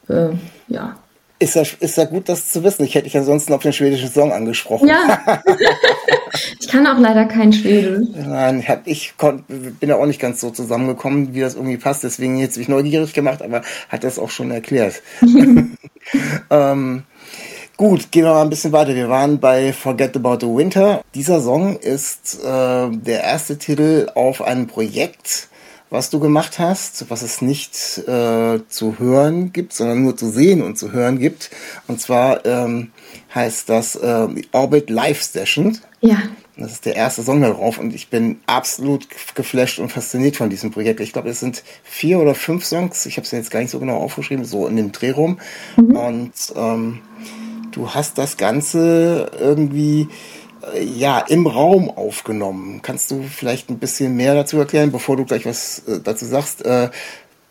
[0.07, 0.29] äh,
[0.67, 0.95] ja.
[1.39, 2.83] Ist ja, ist ja gut, das zu wissen.
[2.83, 4.87] Ich hätte dich ansonsten auf den schwedischen Song angesprochen.
[4.87, 5.43] Ja.
[6.59, 8.07] ich kann auch leider kein Schwedisch.
[8.15, 12.03] Nein, ich bin ja auch nicht ganz so zusammengekommen, wie das irgendwie passt.
[12.03, 15.01] Deswegen jetzt mich neugierig gemacht, aber hat das auch schon erklärt.
[16.49, 17.03] ähm,
[17.77, 18.95] gut, gehen wir mal ein bisschen weiter.
[18.95, 21.01] Wir waren bei Forget About the Winter.
[21.13, 25.49] Dieser Song ist äh, der erste Titel auf einem Projekt,
[25.93, 30.63] was du gemacht hast, was es nicht äh, zu hören gibt, sondern nur zu sehen
[30.63, 31.51] und zu hören gibt.
[31.87, 32.91] Und zwar ähm,
[33.35, 35.77] heißt das äh, Orbit Live Session.
[36.01, 36.17] Ja.
[36.57, 40.71] Das ist der erste Song darauf und ich bin absolut geflasht und fasziniert von diesem
[40.71, 40.99] Projekt.
[40.99, 43.05] Ich glaube, es sind vier oder fünf Songs.
[43.05, 45.39] Ich habe es jetzt gar nicht so genau aufgeschrieben, so in dem Dreh rum.
[45.77, 45.95] Mhm.
[45.95, 47.01] Und ähm,
[47.71, 50.07] du hast das Ganze irgendwie
[50.79, 52.81] ja, im Raum aufgenommen.
[52.81, 56.65] Kannst du vielleicht ein bisschen mehr dazu erklären, bevor du gleich was äh, dazu sagst?
[56.65, 56.89] Äh,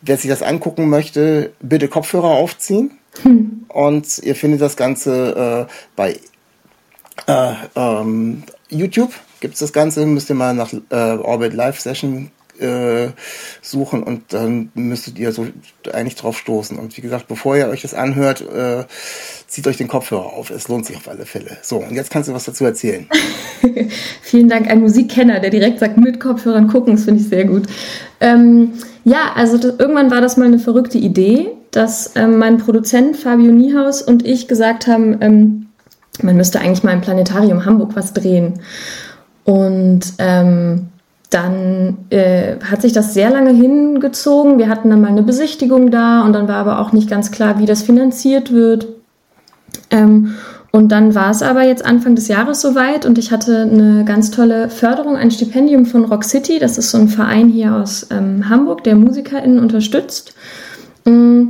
[0.01, 2.91] wer sich das angucken möchte, bitte Kopfhörer aufziehen.
[3.21, 3.65] Hm.
[3.67, 6.19] Und ihr findet das Ganze äh, bei
[7.27, 9.13] äh, ähm, YouTube.
[9.39, 13.09] Gibt es das Ganze, müsst ihr mal nach äh, Orbit Live Session äh,
[13.61, 15.47] suchen und dann müsstet ihr so
[15.91, 16.77] eigentlich drauf stoßen.
[16.77, 18.85] Und wie gesagt, bevor ihr euch das anhört, äh,
[19.47, 20.49] zieht euch den Kopfhörer auf.
[20.49, 21.57] Es lohnt sich auf alle Fälle.
[21.61, 23.07] So, und jetzt kannst du was dazu erzählen.
[24.21, 27.63] Vielen Dank, ein Musikkenner, der direkt sagt, mit Kopfhörern gucken, das finde ich sehr gut.
[28.19, 33.17] Ähm, ja, also das, irgendwann war das mal eine verrückte Idee, dass ähm, mein Produzent
[33.17, 35.67] Fabio Niehaus und ich gesagt haben, ähm,
[36.21, 38.59] man müsste eigentlich mal im Planetarium Hamburg was drehen.
[39.43, 40.87] Und ähm,
[41.33, 44.57] dann äh, hat sich das sehr lange hingezogen.
[44.57, 47.59] Wir hatten dann mal eine Besichtigung da und dann war aber auch nicht ganz klar,
[47.59, 48.87] wie das finanziert wird.
[49.89, 50.35] Ähm,
[50.71, 54.31] und dann war es aber jetzt Anfang des Jahres soweit und ich hatte eine ganz
[54.31, 56.57] tolle Förderung, ein Stipendium von Rock City.
[56.59, 60.33] Das ist so ein Verein hier aus ähm, Hamburg, der MusikerInnen unterstützt.
[61.05, 61.49] Mm.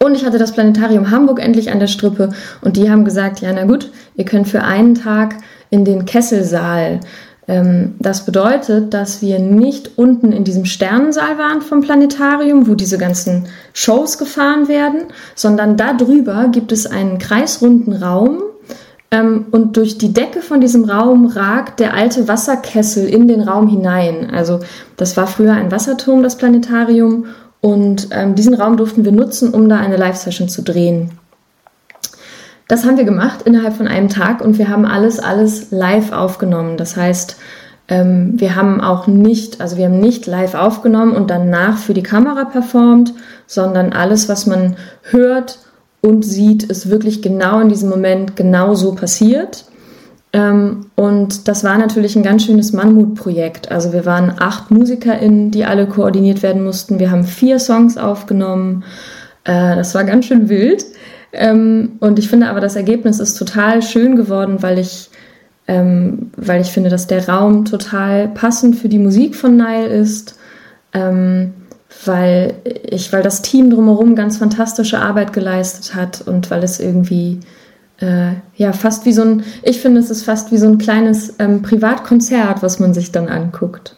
[0.00, 3.50] Und ich hatte das Planetarium Hamburg endlich an der Strippe und die haben gesagt, ja,
[3.52, 5.36] na gut, ihr könnt für einen Tag
[5.70, 7.00] in den Kesselsaal
[7.98, 13.46] das bedeutet, dass wir nicht unten in diesem Sternensaal waren vom Planetarium, wo diese ganzen
[13.72, 18.42] Shows gefahren werden, sondern da drüber gibt es einen kreisrunden Raum,
[19.10, 23.68] ähm, und durch die Decke von diesem Raum ragt der alte Wasserkessel in den Raum
[23.68, 24.30] hinein.
[24.30, 24.60] Also
[24.96, 27.26] das war früher ein Wasserturm, das Planetarium.
[27.60, 31.12] Und ähm, diesen Raum durften wir nutzen, um da eine Live-Session zu drehen.
[32.68, 36.76] Das haben wir gemacht innerhalb von einem Tag und wir haben alles, alles live aufgenommen.
[36.76, 37.36] Das heißt,
[37.88, 42.02] ähm, wir haben auch nicht, also wir haben nicht live aufgenommen und danach für die
[42.02, 43.14] Kamera performt,
[43.46, 45.58] sondern alles, was man hört
[46.02, 49.64] und sieht, ist wirklich genau in diesem Moment genau so passiert.
[50.34, 53.70] Ähm, und das war natürlich ein ganz schönes Mammutprojekt.
[53.72, 56.98] Also wir waren acht MusikerInnen, die alle koordiniert werden mussten.
[56.98, 58.84] Wir haben vier Songs aufgenommen.
[59.44, 60.84] Äh, das war ganz schön wild.
[61.32, 65.10] Ähm, und ich finde aber, das Ergebnis ist total schön geworden, weil ich,
[65.66, 70.38] ähm, weil ich finde, dass der Raum total passend für die Musik von Nile ist.
[70.92, 71.52] Ähm,
[72.04, 77.40] weil ich, weil das Team drumherum ganz fantastische Arbeit geleistet hat und weil es irgendwie
[78.00, 81.34] äh, ja fast wie so ein, ich finde, es ist fast wie so ein kleines
[81.38, 83.96] ähm, Privatkonzert, was man sich dann anguckt.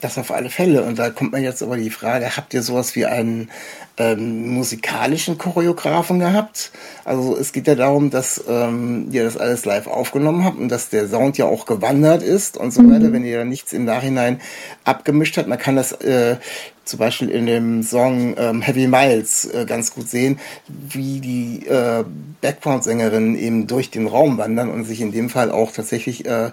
[0.00, 0.84] Das auf alle Fälle.
[0.84, 3.50] Und da kommt man jetzt aber die Frage, habt ihr sowas wie einen
[3.96, 6.70] ähm, musikalischen Choreografen gehabt?
[7.04, 10.88] Also es geht ja darum, dass ähm, ihr das alles live aufgenommen habt und dass
[10.88, 12.92] der Sound ja auch gewandert ist und so mhm.
[12.92, 14.40] weiter, wenn ihr da nichts im Nachhinein
[14.84, 15.48] abgemischt habt.
[15.48, 16.36] Man kann das äh,
[16.84, 22.04] zum Beispiel in dem Song ähm, Heavy Miles äh, ganz gut sehen, wie die äh,
[22.40, 26.50] Background-Sängerinnen eben durch den Raum wandern und sich in dem Fall auch tatsächlich äh,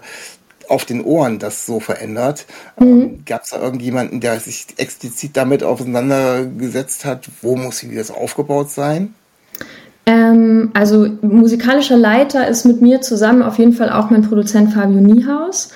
[0.68, 2.46] auf den Ohren das so verändert.
[2.78, 2.86] Mhm.
[2.86, 8.10] Ähm, Gab es da irgendjemanden, der sich explizit damit auseinandergesetzt hat, wo muss wie das
[8.10, 9.14] aufgebaut sein?
[10.06, 15.00] Ähm, also musikalischer Leiter ist mit mir zusammen auf jeden Fall auch mein Produzent Fabio
[15.00, 15.70] Niehaus.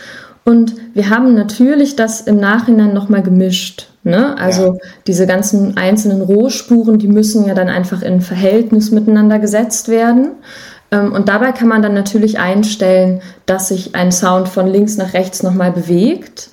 [0.45, 3.89] Und wir haben natürlich das im Nachhinein nochmal gemischt.
[4.03, 4.39] Ne?
[4.39, 4.79] Also ja.
[5.07, 10.33] diese ganzen einzelnen Rohspuren, die müssen ja dann einfach in Verhältnis miteinander gesetzt werden.
[10.91, 15.15] Ähm, und dabei kann man dann natürlich einstellen, dass sich ein Sound von links nach
[15.15, 16.51] rechts nochmal bewegt.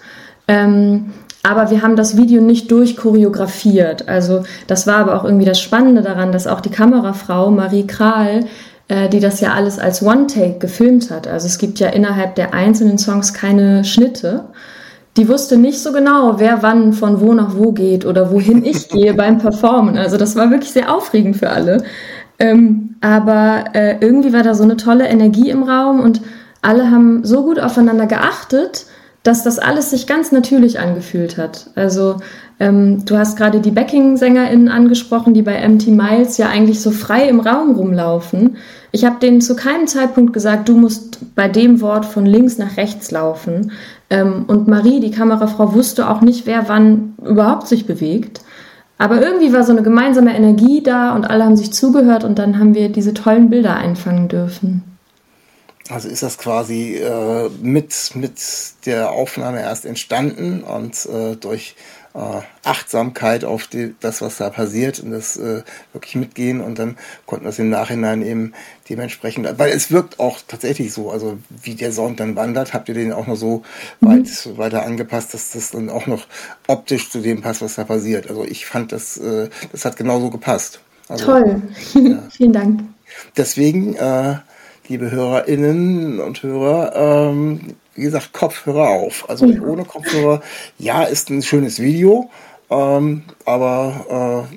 [0.47, 4.09] Ähm, aber wir haben das Video nicht durchchoreografiert.
[4.09, 8.41] Also das war aber auch irgendwie das Spannende daran, dass auch die Kamerafrau Marie Kral,
[8.89, 11.27] äh, die das ja alles als One-Take gefilmt hat.
[11.27, 14.45] Also es gibt ja innerhalb der einzelnen Songs keine Schnitte.
[15.15, 18.89] Die wusste nicht so genau, wer wann von wo nach wo geht oder wohin ich
[18.89, 19.97] gehe beim Performen.
[19.97, 21.83] Also das war wirklich sehr aufregend für alle.
[22.39, 26.21] Ähm, aber äh, irgendwie war da so eine tolle Energie im Raum und
[26.61, 28.85] alle haben so gut aufeinander geachtet,
[29.23, 31.69] dass das alles sich ganz natürlich angefühlt hat.
[31.75, 32.17] Also
[32.59, 37.27] ähm, du hast gerade die Backing-SängerInnen angesprochen, die bei MT Miles ja eigentlich so frei
[37.27, 38.55] im Raum rumlaufen.
[38.91, 42.77] Ich habe denen zu keinem Zeitpunkt gesagt, du musst bei dem Wort von links nach
[42.77, 43.71] rechts laufen.
[44.09, 48.41] Ähm, und Marie, die Kamerafrau, wusste auch nicht, wer wann überhaupt sich bewegt.
[48.97, 52.59] Aber irgendwie war so eine gemeinsame Energie da und alle haben sich zugehört und dann
[52.59, 54.83] haben wir diese tollen Bilder einfangen dürfen.
[55.89, 58.39] Also ist das quasi äh, mit, mit
[58.85, 61.75] der Aufnahme erst entstanden und äh, durch
[62.17, 65.61] äh, Achtsamkeit auf die, das, was da passiert und das äh,
[65.93, 68.53] wirklich mitgehen und dann konnten wir es im Nachhinein eben
[68.89, 72.95] dementsprechend, weil es wirkt auch tatsächlich so, also wie der Sound dann wandert, habt ihr
[72.95, 73.61] den auch noch so
[74.01, 74.07] mhm.
[74.07, 76.25] weit weiter angepasst, dass das dann auch noch
[76.65, 78.29] optisch zu dem passt, was da passiert.
[78.29, 80.79] Also ich fand das, äh, das hat genauso gepasst.
[81.07, 81.61] Also, Toll,
[81.93, 82.23] ja.
[82.31, 82.81] vielen Dank.
[83.37, 84.37] Deswegen, äh,
[84.87, 89.29] liebe Hörerinnen und Hörer, ähm, wie gesagt, Kopfhörer auf.
[89.29, 90.41] Also ohne Kopfhörer,
[90.77, 92.29] ja, ist ein schönes Video,
[92.69, 94.55] ähm, aber äh,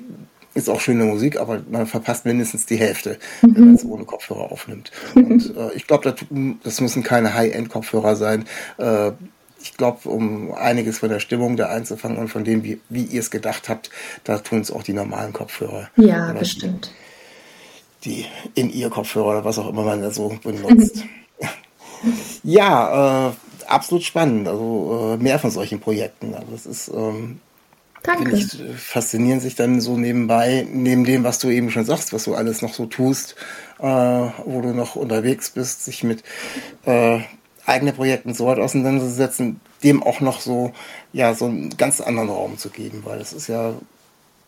[0.53, 3.55] ist auch schöne Musik, aber man verpasst mindestens die Hälfte, mhm.
[3.55, 4.91] wenn man es ohne Kopfhörer aufnimmt.
[5.15, 6.27] Und äh, ich glaube, das,
[6.63, 8.45] das, müssen keine High-End-Kopfhörer sein.
[8.77, 9.11] Äh,
[9.61, 13.19] ich glaube, um einiges von der Stimmung da einzufangen und von dem, wie, wie ihr
[13.19, 13.89] es gedacht habt,
[14.23, 15.89] da tun es auch die normalen Kopfhörer.
[15.97, 16.91] Ja, bestimmt.
[18.03, 21.03] Die, die in ihr Kopfhörer oder was auch immer man da so benutzt.
[22.43, 23.31] Ja, äh,
[23.67, 24.47] absolut spannend.
[24.47, 26.33] Also äh, mehr von solchen Projekten.
[26.33, 27.39] Also das ist ähm,
[28.03, 28.35] Danke.
[28.35, 32.33] Ich, faszinierend sich dann so nebenbei, neben dem, was du eben schon sagst, was du
[32.33, 33.35] alles noch so tust,
[33.79, 36.23] äh, wo du noch unterwegs bist, sich mit
[36.85, 37.19] äh,
[37.65, 40.71] eigenen Projekten so weit auseinanderzusetzen, dem auch noch so,
[41.13, 43.73] ja, so einen ganz anderen Raum zu geben, weil es ist ja,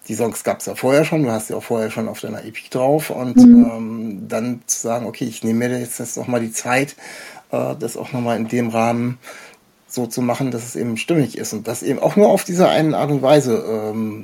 [0.08, 2.44] die Songs gab es ja vorher schon, du hast ja auch vorher schon auf deiner
[2.44, 3.72] EP drauf und mhm.
[3.72, 6.96] ähm, dann zu sagen, okay, ich nehme mir jetzt, jetzt noch mal die Zeit,
[7.54, 9.20] äh, das auch nochmal in dem Rahmen
[9.88, 12.68] so zu machen, dass es eben stimmig ist und das eben auch nur auf diese
[12.68, 14.24] eine Art und Weise ähm,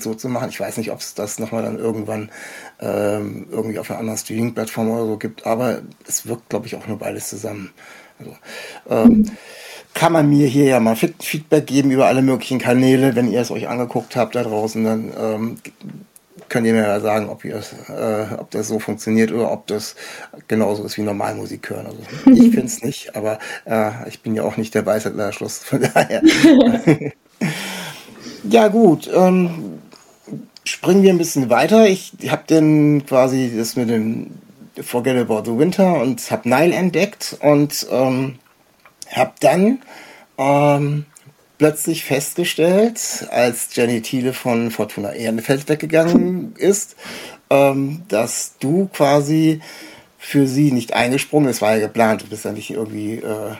[0.00, 0.48] so zu machen.
[0.50, 2.30] Ich weiß nicht, ob es das nochmal dann irgendwann
[2.80, 6.86] ähm, irgendwie auf einer anderen Streaming-Plattform oder so gibt, aber es wirkt, glaube ich, auch
[6.88, 7.70] nur beides zusammen.
[8.18, 8.36] Also,
[8.90, 9.30] ähm,
[9.94, 13.50] kann man mir hier ja mal Feedback geben über alle möglichen Kanäle, wenn ihr es
[13.50, 15.58] euch angeguckt habt da draußen, dann ähm,
[16.48, 19.96] könnt ihr mir ja sagen, ob, ihr, äh, ob das so funktioniert oder ob das
[20.46, 21.86] genauso ist wie Normalmusik hören.
[21.86, 25.58] Also ich finde es nicht, aber äh, ich bin ja auch nicht der Weisheit Schluss,
[25.58, 26.22] von daher.
[28.48, 29.80] ja gut, ähm,
[30.64, 31.88] springen wir ein bisschen weiter.
[31.88, 34.30] Ich habe dann quasi das mit dem
[34.80, 38.38] Forget About the Winter und habe Nile entdeckt und ähm,
[39.10, 39.80] habe dann
[40.38, 41.06] ähm,
[41.58, 46.96] plötzlich festgestellt, als Jenny Thiele von Fortuna Ehrenfeld weggegangen ist,
[47.50, 49.60] ähm, dass du quasi
[50.18, 51.48] für sie nicht eingesprungen.
[51.48, 52.22] Das war ja geplant.
[52.22, 53.54] Du bist ja nicht irgendwie, äh,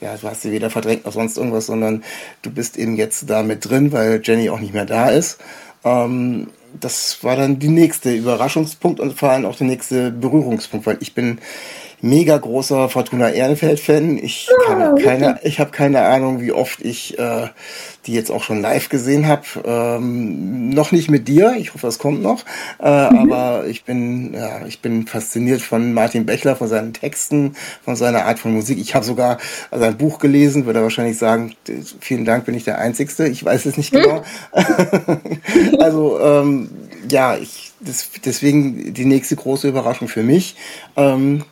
[0.00, 2.04] ja, du hast sie weder verdrängt noch sonst irgendwas, sondern
[2.42, 5.38] du bist eben jetzt da mit drin, weil Jenny auch nicht mehr da ist.
[5.84, 6.48] Ähm,
[6.78, 11.14] das war dann die nächste Überraschungspunkt und vor allem auch der nächste Berührungspunkt, weil ich
[11.14, 11.38] bin
[12.00, 14.18] mega großer Fortuna Ehrenfeld-Fan.
[14.18, 17.48] Ich, oh, keine, ich habe keine Ahnung, wie oft ich äh,
[18.06, 19.42] die jetzt auch schon live gesehen habe.
[19.64, 22.44] Ähm, noch nicht mit dir, ich hoffe, es kommt noch.
[22.80, 23.32] Äh, mhm.
[23.32, 28.24] Aber ich bin, ja, ich bin fasziniert von Martin Bechler, von seinen Texten, von seiner
[28.24, 28.78] Art von Musik.
[28.78, 29.38] Ich habe sogar
[29.70, 31.54] sein Buch gelesen, würde er wahrscheinlich sagen,
[32.00, 33.28] vielen Dank, bin ich der Einzigste.
[33.28, 34.22] Ich weiß es nicht genau.
[35.78, 36.70] also ähm,
[37.10, 40.56] ja, ich, das, deswegen die nächste große Überraschung für mich.
[40.96, 41.44] Ähm,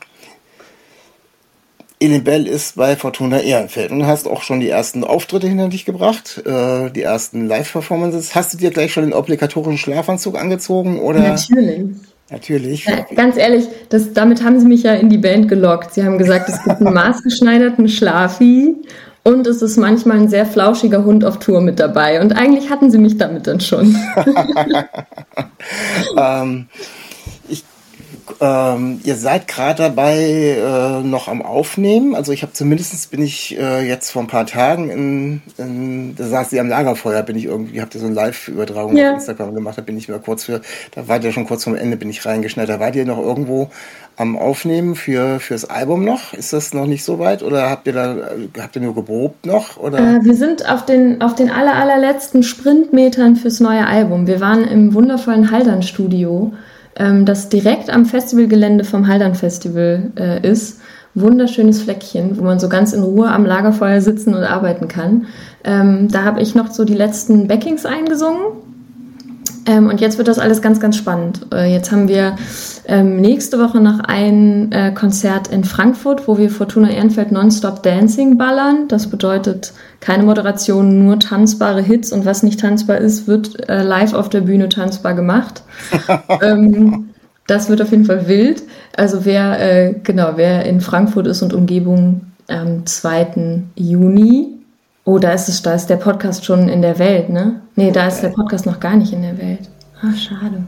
[2.01, 5.85] Elin Bell ist bei Fortuna Ehrenfeld und hast auch schon die ersten Auftritte hinter dich
[5.85, 8.35] gebracht, äh, die ersten Live-Performances.
[8.35, 11.21] Hast du dir gleich schon den obligatorischen Schlafanzug angezogen oder?
[11.21, 11.87] Natürlich.
[12.31, 12.85] Natürlich.
[12.85, 15.95] Ja, ganz ehrlich, das, damit haben sie mich ja in die Band gelockt.
[15.95, 18.77] Sie haben gesagt, es gibt einen maßgeschneiderten Schlafi
[19.25, 22.21] und es ist manchmal ein sehr flauschiger Hund auf Tour mit dabei.
[22.21, 23.97] Und eigentlich hatten sie mich damit dann schon.
[26.17, 26.67] ähm,
[28.41, 30.17] ähm, ihr seid gerade dabei
[30.59, 32.15] äh, noch am Aufnehmen.
[32.15, 36.27] Also ich habe zumindest bin ich äh, jetzt vor ein paar Tagen in, in da
[36.27, 39.11] saß ihr am Lagerfeuer, bin ich irgendwie, habt ihr so eine Live-Übertragung ja.
[39.11, 40.61] auf Instagram gemacht, da bin ich mal kurz für,
[40.95, 42.69] da wart ihr schon kurz vorm Ende, bin ich reingeschneit.
[42.69, 43.71] Da wart ihr noch irgendwo
[44.19, 46.35] am Aufnehmen für fürs Album noch?
[46.35, 48.17] Ist das noch nicht so weit oder habt ihr da
[48.59, 49.99] habt ihr nur geprobt noch oder?
[49.99, 54.27] Äh, wir sind auf den auf den aller, allerletzten Sprintmetern fürs neue Album.
[54.27, 56.53] Wir waren im wundervollen Haldern Studio
[56.99, 60.81] ähm, das direkt am Festivalgelände vom Haldern Festival äh, ist.
[61.15, 65.27] Wunderschönes Fleckchen, wo man so ganz in Ruhe am Lagerfeuer sitzen und arbeiten kann.
[65.65, 68.68] Ähm, da habe ich noch so die letzten Backings eingesungen
[69.69, 71.47] ähm, und jetzt wird das alles ganz, ganz spannend.
[71.53, 72.37] Äh, jetzt haben wir
[72.87, 78.39] ähm, nächste Woche noch ein äh, Konzert in Frankfurt, wo wir Fortuna Ehrenfeld Nonstop Dancing
[78.39, 78.89] ballern.
[78.89, 84.15] Das bedeutet keine Moderation, nur tanzbare Hits und was nicht tanzbar ist, wird äh, live
[84.15, 85.63] auf der Bühne tanzbar gemacht.
[86.41, 87.11] ähm,
[87.47, 88.63] das wird auf jeden Fall wild.
[88.97, 93.65] Also wer, äh, genau, wer in Frankfurt ist und Umgebung am 2.
[93.77, 94.58] Juni,
[95.09, 97.63] Oh, da ist es, da ist der Podcast schon in der Welt, ne?
[97.77, 99.61] Nee, da ist der Podcast noch gar nicht in der Welt.
[100.03, 100.65] Ah, schade.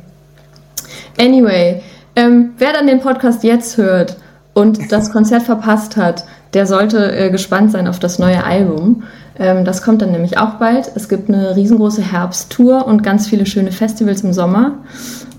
[1.19, 1.83] Anyway,
[2.17, 4.17] ähm, wer dann den Podcast jetzt hört
[4.55, 6.25] und das Konzert verpasst hat,
[6.55, 9.03] der sollte äh, gespannt sein auf das neue Album.
[9.39, 10.91] Ähm, das kommt dann nämlich auch bald.
[10.95, 14.79] Es gibt eine riesengroße Herbsttour und ganz viele schöne Festivals im Sommer.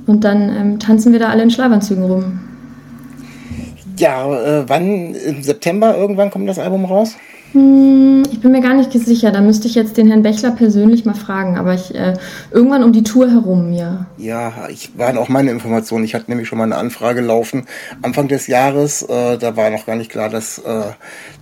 [0.05, 2.41] Und dann ähm, tanzen wir da alle in Schlafanzügen rum.
[3.97, 5.15] Ja, äh, wann?
[5.15, 7.15] Im September irgendwann kommt das Album raus?
[7.53, 9.31] Hm, ich bin mir gar nicht sicher.
[9.31, 11.57] Da müsste ich jetzt den Herrn Bechler persönlich mal fragen.
[11.57, 12.13] Aber ich äh,
[12.49, 14.05] irgendwann um die Tour herum, ja.
[14.17, 16.05] Ja, ich waren auch meine Informationen.
[16.05, 17.67] Ich hatte nämlich schon mal eine Anfrage laufen
[18.01, 19.03] Anfang des Jahres.
[19.03, 20.83] Äh, da war noch gar nicht klar, dass äh,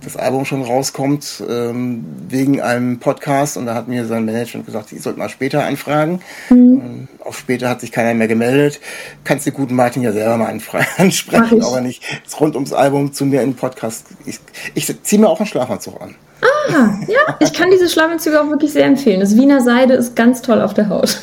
[0.02, 3.56] das Album schon rauskommt ähm, wegen einem Podcast.
[3.56, 6.20] Und da hat mir sein Management gesagt, ich sollte mal später anfragen.
[6.48, 7.06] Mhm.
[7.24, 8.80] Auf später hat sich keiner mehr gemeldet.
[9.22, 10.46] Kannst du guten Martin ja selber mal
[10.98, 12.02] ansprechen, aber nicht
[12.40, 14.06] rund ums Album zu mir in den Podcast.
[14.26, 14.40] Ich,
[14.74, 16.14] ich ziehe mir auch einen Schlafanzug an.
[16.42, 19.20] Ah, ja, ich kann diese Schlafanzüge auch wirklich sehr empfehlen.
[19.20, 21.20] Das Wiener Seide ist ganz toll auf der Haut.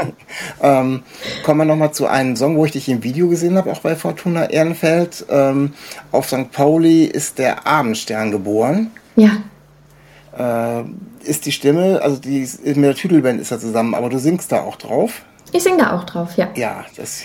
[0.62, 1.02] ähm,
[1.42, 3.96] kommen wir nochmal zu einem Song, wo ich dich im Video gesehen habe, auch bei
[3.96, 5.24] Fortuna Ehrenfeld.
[5.30, 5.72] Ähm,
[6.12, 6.50] auf St.
[6.52, 8.90] Pauli ist der Abendstern geboren.
[9.16, 9.38] Ja.
[10.36, 10.84] Äh,
[11.24, 14.60] ist die Stimme, also die mit der Tüdelband ist er zusammen, aber du singst da
[14.60, 15.22] auch drauf.
[15.52, 16.48] Ich singe da auch drauf, ja.
[16.54, 17.22] Ja, das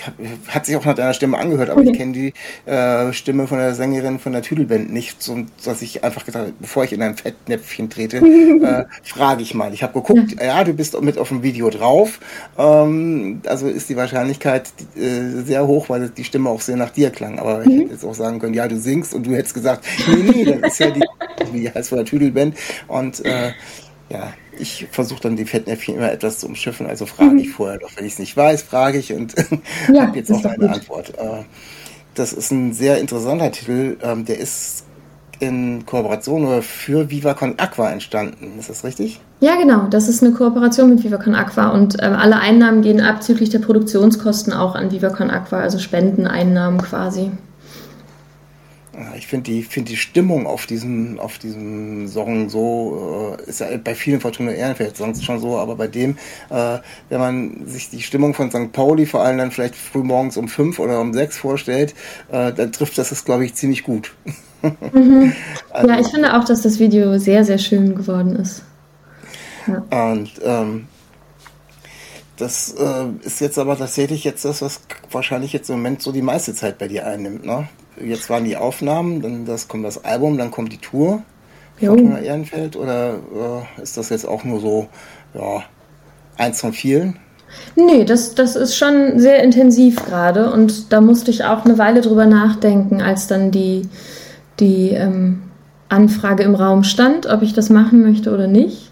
[0.48, 1.92] hat sich auch nach deiner Stimme angehört, aber okay.
[1.92, 2.34] ich kenne die
[2.70, 6.56] äh, Stimme von der Sängerin von der Tüdelband nicht, so dass ich einfach gesagt habe,
[6.60, 9.74] bevor ich in ein Fettnäpfchen trete, äh, frage ich mal.
[9.74, 10.46] Ich habe geguckt, ja.
[10.46, 10.64] ja.
[10.64, 12.20] du bist mit auf dem Video drauf,
[12.58, 17.12] ähm, also ist die Wahrscheinlichkeit äh, sehr hoch, weil die Stimme auch sehr nach dir
[17.12, 17.40] klang.
[17.40, 17.72] Aber mhm.
[17.72, 20.46] ich hätte jetzt auch sagen können, ja, du singst und du hättest gesagt, nee, nee,
[20.46, 21.04] das ist ja die,
[21.52, 22.56] wie heißt von der Tüdelband
[22.88, 23.52] und äh,
[24.10, 27.38] ja, ich versuche dann die Fettnäpfchen immer etwas zu umschiffen, also frage mhm.
[27.40, 27.90] ich vorher doch.
[27.96, 29.36] Wenn ich es nicht weiß, frage ich und
[29.94, 30.70] ja, habe jetzt auch eine gut.
[30.70, 31.10] Antwort.
[31.18, 31.44] Äh,
[32.14, 33.98] das ist ein sehr interessanter Titel.
[34.02, 34.86] Ähm, der ist
[35.40, 38.54] in Kooperation oder für Viva Con Aqua entstanden.
[38.58, 39.20] Ist das richtig?
[39.42, 39.88] Ja, genau.
[39.90, 43.60] Das ist eine Kooperation mit Viva Con Aqua und äh, alle Einnahmen gehen abzüglich der
[43.60, 47.32] Produktionskosten auch an Viva Con Aqua, also Spendeneinnahmen quasi.
[49.18, 53.68] Ich finde die, find die Stimmung auf diesem, auf diesem Song so, äh, ist ja
[53.84, 56.18] bei vielen Fortuna Ehrenfeld Songs schon so, aber bei dem,
[56.50, 56.80] äh,
[57.10, 58.72] wenn man sich die Stimmung von St.
[58.72, 61.94] Pauli vor allem dann vielleicht früh morgens um fünf oder um sechs vorstellt,
[62.32, 64.14] äh, dann trifft das das, glaube ich, ziemlich gut.
[64.62, 65.34] Mhm.
[65.72, 68.64] also, ja, ich finde auch, dass das Video sehr, sehr schön geworden ist.
[69.68, 70.12] Ja.
[70.12, 70.88] Und ähm,
[72.38, 74.82] das äh, ist jetzt aber tatsächlich jetzt das, was
[75.12, 77.68] wahrscheinlich jetzt im Moment so die meiste Zeit bei dir einnimmt, ne?
[78.04, 81.24] Jetzt waren die Aufnahmen, dann das kommt das Album, dann kommt die Tour.
[81.78, 84.88] Fortuna Ehrenfeld oder äh, ist das jetzt auch nur so,
[85.34, 85.64] ja,
[86.38, 87.18] eins von vielen?
[87.76, 92.02] Nee, das, das ist schon sehr intensiv gerade und da musste ich auch eine Weile
[92.02, 93.90] drüber nachdenken, als dann die,
[94.60, 95.44] die ähm,
[95.90, 98.92] Anfrage im Raum stand, ob ich das machen möchte oder nicht.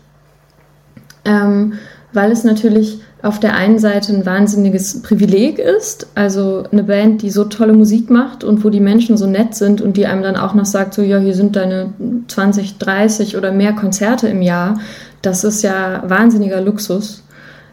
[1.26, 1.74] Ähm,
[2.12, 7.30] weil es natürlich auf der einen Seite ein wahnsinniges Privileg ist, also eine Band, die
[7.30, 10.36] so tolle Musik macht und wo die Menschen so nett sind und die einem dann
[10.36, 11.94] auch noch sagt, so ja, hier sind deine
[12.28, 14.78] 20, 30 oder mehr Konzerte im Jahr.
[15.22, 17.24] Das ist ja wahnsinniger Luxus.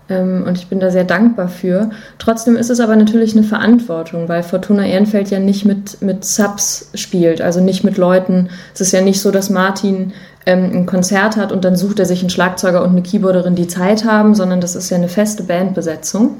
[0.08, 1.90] Ähm, und ich bin da sehr dankbar für.
[2.18, 6.90] Trotzdem ist es aber natürlich eine Verantwortung, weil Fortuna Ehrenfeld ja nicht mit, mit Subs
[6.94, 8.50] spielt, also nicht mit Leuten.
[8.72, 10.12] Es ist ja nicht so, dass Martin
[10.46, 13.68] ähm, ein Konzert hat und dann sucht er sich einen Schlagzeuger und eine Keyboarderin, die
[13.68, 16.38] Zeit haben, sondern das ist ja eine feste Bandbesetzung.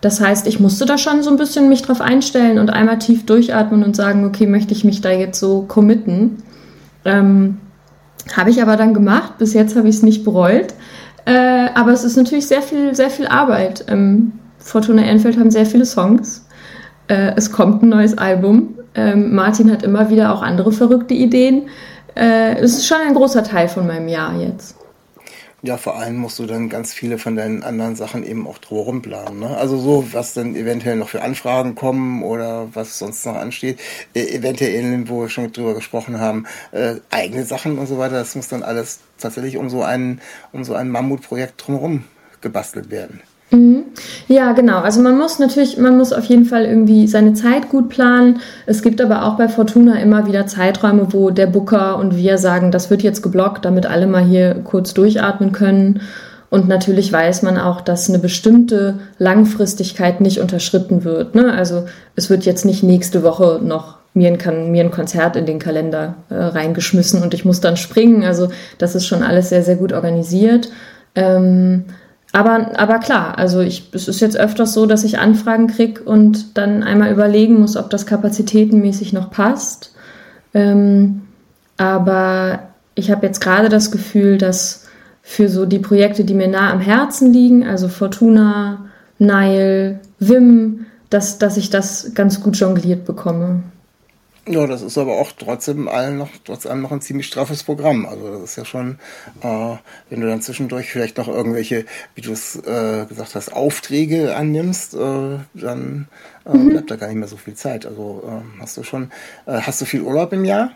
[0.00, 3.24] Das heißt, ich musste da schon so ein bisschen mich drauf einstellen und einmal tief
[3.24, 6.42] durchatmen und sagen, okay, möchte ich mich da jetzt so committen?
[7.06, 7.58] Ähm,
[8.36, 9.38] habe ich aber dann gemacht.
[9.38, 10.74] Bis jetzt habe ich es nicht bereut.
[11.24, 13.84] Äh, aber es ist natürlich sehr viel, sehr viel Arbeit.
[13.88, 16.46] Ähm, Fortuna Ehrenfeld haben sehr viele Songs.
[17.08, 18.74] Äh, es kommt ein neues Album.
[18.94, 21.62] Ähm, Martin hat immer wieder auch andere verrückte Ideen.
[22.16, 24.76] Äh, ist schon ein großer Teil von meinem Jahr jetzt.
[25.62, 29.00] Ja, vor allem musst du dann ganz viele von deinen anderen Sachen eben auch drumherum
[29.00, 29.40] planen.
[29.40, 29.56] Ne?
[29.56, 33.80] Also so, was dann eventuell noch für Anfragen kommen oder was sonst noch ansteht.
[34.14, 38.16] Äh, eventuell, wo wir schon drüber gesprochen haben, äh, eigene Sachen und so weiter.
[38.16, 40.20] Das muss dann alles tatsächlich um so ein,
[40.52, 42.04] um so ein Mammutprojekt drumherum
[42.42, 43.22] gebastelt werden.
[43.54, 43.84] Mhm.
[44.26, 44.80] Ja, genau.
[44.80, 48.40] Also man muss natürlich, man muss auf jeden Fall irgendwie seine Zeit gut planen.
[48.66, 52.70] Es gibt aber auch bei Fortuna immer wieder Zeiträume, wo der Booker und wir sagen,
[52.70, 56.00] das wird jetzt geblockt, damit alle mal hier kurz durchatmen können.
[56.50, 61.34] Und natürlich weiß man auch, dass eine bestimmte Langfristigkeit nicht unterschritten wird.
[61.34, 61.52] Ne?
[61.52, 65.58] Also es wird jetzt nicht nächste Woche noch mir ein, mir ein Konzert in den
[65.58, 68.22] Kalender äh, reingeschmissen und ich muss dann springen.
[68.22, 70.70] Also das ist schon alles sehr, sehr gut organisiert.
[71.16, 71.84] Ähm,
[72.34, 76.58] aber, aber klar, also ich, es ist jetzt öfters so, dass ich Anfragen kriege und
[76.58, 79.94] dann einmal überlegen muss, ob das kapazitätenmäßig noch passt.
[80.52, 81.22] Ähm,
[81.76, 84.88] aber ich habe jetzt gerade das Gefühl, dass
[85.22, 88.86] für so die Projekte, die mir nah am Herzen liegen, also Fortuna,
[89.20, 93.62] Nile, Wim, dass, dass ich das ganz gut jongliert bekomme.
[94.46, 98.04] Ja, das ist aber auch trotzdem allen noch, trotz allem noch ein ziemlich straffes Programm.
[98.04, 98.98] Also das ist ja schon,
[99.40, 99.76] äh,
[100.10, 104.94] wenn du dann zwischendurch vielleicht noch irgendwelche, wie du es äh, gesagt hast, Aufträge annimmst,
[104.94, 106.08] äh, dann
[106.44, 106.70] äh, mhm.
[106.70, 107.86] bleibt da gar nicht mehr so viel Zeit.
[107.86, 109.10] Also äh, hast du schon,
[109.46, 110.72] äh, hast du viel Urlaub im Jahr?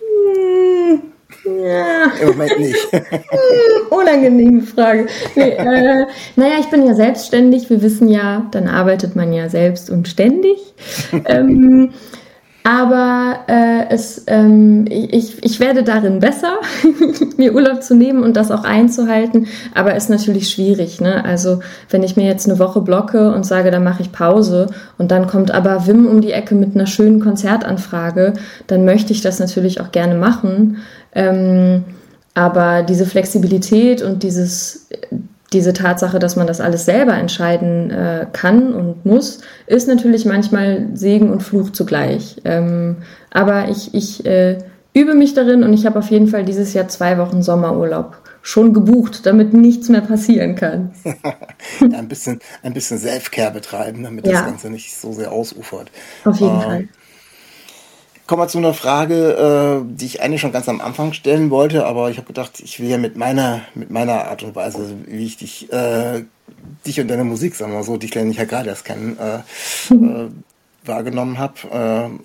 [0.00, 1.02] Hm,
[1.44, 2.10] ja.
[2.20, 2.92] Im Moment nicht.
[2.92, 3.02] Hm,
[3.90, 5.06] unangenehme Frage.
[5.36, 7.70] Nee, äh, naja, ich bin ja selbstständig.
[7.70, 10.58] Wir wissen ja, dann arbeitet man ja selbst und ständig.
[11.26, 11.92] ähm,
[12.66, 16.58] aber äh, es, ähm, ich, ich werde darin besser,
[17.36, 19.46] mir Urlaub zu nehmen und das auch einzuhalten.
[19.72, 21.00] Aber ist natürlich schwierig.
[21.00, 21.24] Ne?
[21.24, 24.66] Also wenn ich mir jetzt eine Woche blocke und sage, dann mache ich Pause
[24.98, 28.32] und dann kommt aber Wim um die Ecke mit einer schönen Konzertanfrage,
[28.66, 30.78] dann möchte ich das natürlich auch gerne machen.
[31.14, 31.84] Ähm,
[32.34, 34.88] aber diese Flexibilität und dieses
[35.52, 40.88] diese Tatsache, dass man das alles selber entscheiden äh, kann und muss, ist natürlich manchmal
[40.94, 42.40] Segen und Fluch zugleich.
[42.44, 42.96] Ähm,
[43.30, 44.58] aber ich, ich äh,
[44.92, 48.72] übe mich darin und ich habe auf jeden Fall dieses Jahr zwei Wochen Sommerurlaub schon
[48.72, 50.92] gebucht, damit nichts mehr passieren kann.
[51.80, 54.32] ein bisschen, ein bisschen Selfcare betreiben, damit ja.
[54.32, 55.90] das Ganze nicht so sehr ausufert.
[56.24, 56.88] Auf jeden äh, Fall.
[58.26, 61.86] Kommen wir zu einer Frage, äh, die ich eigentlich schon ganz am Anfang stellen wollte,
[61.86, 65.24] aber ich habe gedacht, ich will ja mit meiner, mit meiner Art und Weise, wie
[65.24, 66.24] ich dich, äh,
[66.84, 69.94] dich und deine Musik, sagen wir so, dich lerne ich ja gerade erst kennen, äh,
[69.94, 70.28] äh,
[70.84, 71.54] wahrgenommen habe.
[71.70, 72.18] Äh,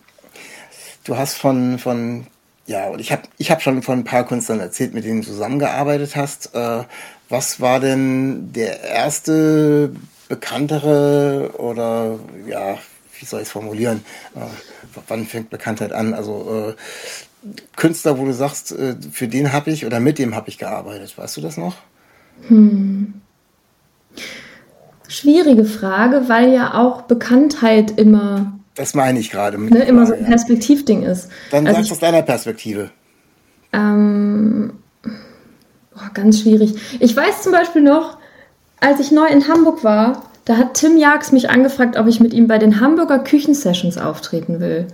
[1.04, 2.26] du hast von, von
[2.66, 5.28] ja, und ich habe ich hab schon von ein paar Künstlern erzählt, mit denen du
[5.28, 6.56] zusammengearbeitet hast.
[6.56, 6.84] Äh,
[7.30, 9.92] was war denn der erste
[10.28, 12.78] bekanntere oder ja,
[13.22, 14.04] wie soll ich es formulieren?
[14.36, 14.40] Äh,
[15.08, 16.14] wann fängt Bekanntheit an?
[16.14, 20.50] Also äh, Künstler, wo du sagst, äh, für den habe ich oder mit dem habe
[20.50, 21.18] ich gearbeitet.
[21.18, 21.78] Weißt du das noch?
[22.48, 23.14] Hm.
[25.08, 28.54] Schwierige Frage, weil ja auch Bekanntheit immer.
[28.76, 29.62] Das meine ich gerade.
[29.62, 31.30] Ne, immer so ein Perspektivding ist.
[31.52, 32.92] Dann also sagst du aus deiner Perspektive.
[33.74, 34.74] Ähm,
[35.06, 36.76] oh, ganz schwierig.
[37.00, 38.18] Ich weiß zum Beispiel noch,
[38.80, 42.34] als ich neu in Hamburg war, da hat Tim Jax mich angefragt, ob ich mit
[42.34, 44.88] ihm bei den Hamburger Küchensessions auftreten will.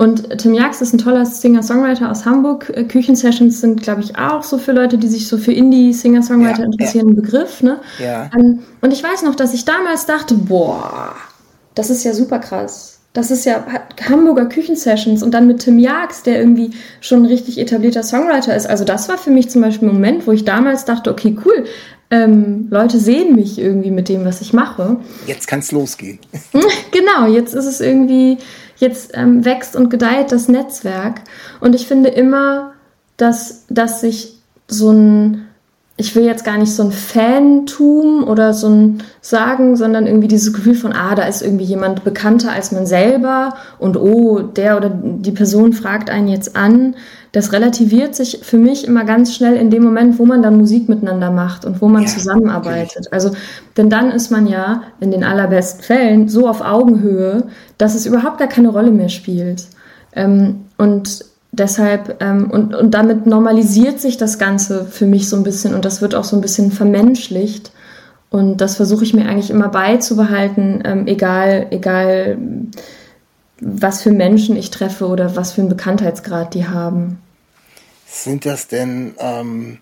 [0.00, 2.72] Und Tim Jax ist ein toller Singer-Songwriter aus Hamburg.
[2.74, 6.64] Äh, Küchensessions sind, glaube ich, auch so für Leute, die sich so für Indie-Singer-Songwriter ja,
[6.64, 7.12] interessieren, ja.
[7.12, 7.62] ein Begriff.
[7.62, 7.80] Ne?
[8.02, 8.30] Ja.
[8.34, 11.14] Ähm, und ich weiß noch, dass ich damals dachte, boah,
[11.74, 13.00] das ist ja super krass.
[13.12, 13.62] Das ist ja
[14.08, 16.70] Hamburger Küchensessions und dann mit Tim Jags, der irgendwie
[17.02, 18.66] schon ein richtig etablierter Songwriter ist.
[18.66, 21.66] Also das war für mich zum Beispiel ein Moment, wo ich damals dachte, okay, cool,
[22.10, 24.96] ähm, Leute sehen mich irgendwie mit dem, was ich mache.
[25.26, 26.18] Jetzt kann es losgehen.
[26.90, 28.38] genau, jetzt ist es irgendwie,
[28.76, 31.20] jetzt ähm, wächst und gedeiht das Netzwerk.
[31.60, 32.72] Und ich finde immer,
[33.16, 35.46] dass, dass sich so ein
[36.00, 40.54] ich will jetzt gar nicht so ein Fantum oder so ein Sagen, sondern irgendwie dieses
[40.54, 44.88] Gefühl von, ah, da ist irgendwie jemand bekannter als man selber und oh, der oder
[44.88, 46.96] die Person fragt einen jetzt an.
[47.32, 50.88] Das relativiert sich für mich immer ganz schnell in dem Moment, wo man dann Musik
[50.88, 53.04] miteinander macht und wo man ja, zusammenarbeitet.
[53.04, 53.12] Natürlich.
[53.12, 53.30] Also,
[53.76, 57.44] denn dann ist man ja in den allerbesten Fällen so auf Augenhöhe,
[57.76, 59.66] dass es überhaupt gar keine Rolle mehr spielt.
[60.16, 65.42] Ähm, und deshalb, ähm, und, und damit normalisiert sich das Ganze für mich so ein
[65.42, 67.72] bisschen und das wird auch so ein bisschen vermenschlicht.
[68.30, 72.38] Und das versuche ich mir eigentlich immer beizubehalten, ähm, egal, egal
[73.60, 77.20] was für Menschen ich treffe oder was für einen Bekanntheitsgrad die haben.
[78.06, 79.78] Sind das denn ähm,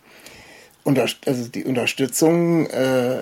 [0.83, 3.21] unter, also die Unterstützung, äh,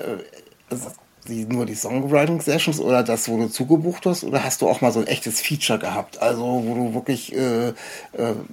[0.70, 0.86] also
[1.28, 4.24] die, nur die Songwriting-Sessions oder das, wo du zugebucht hast?
[4.24, 6.22] Oder hast du auch mal so ein echtes Feature gehabt?
[6.22, 7.72] Also, wo du wirklich äh, äh,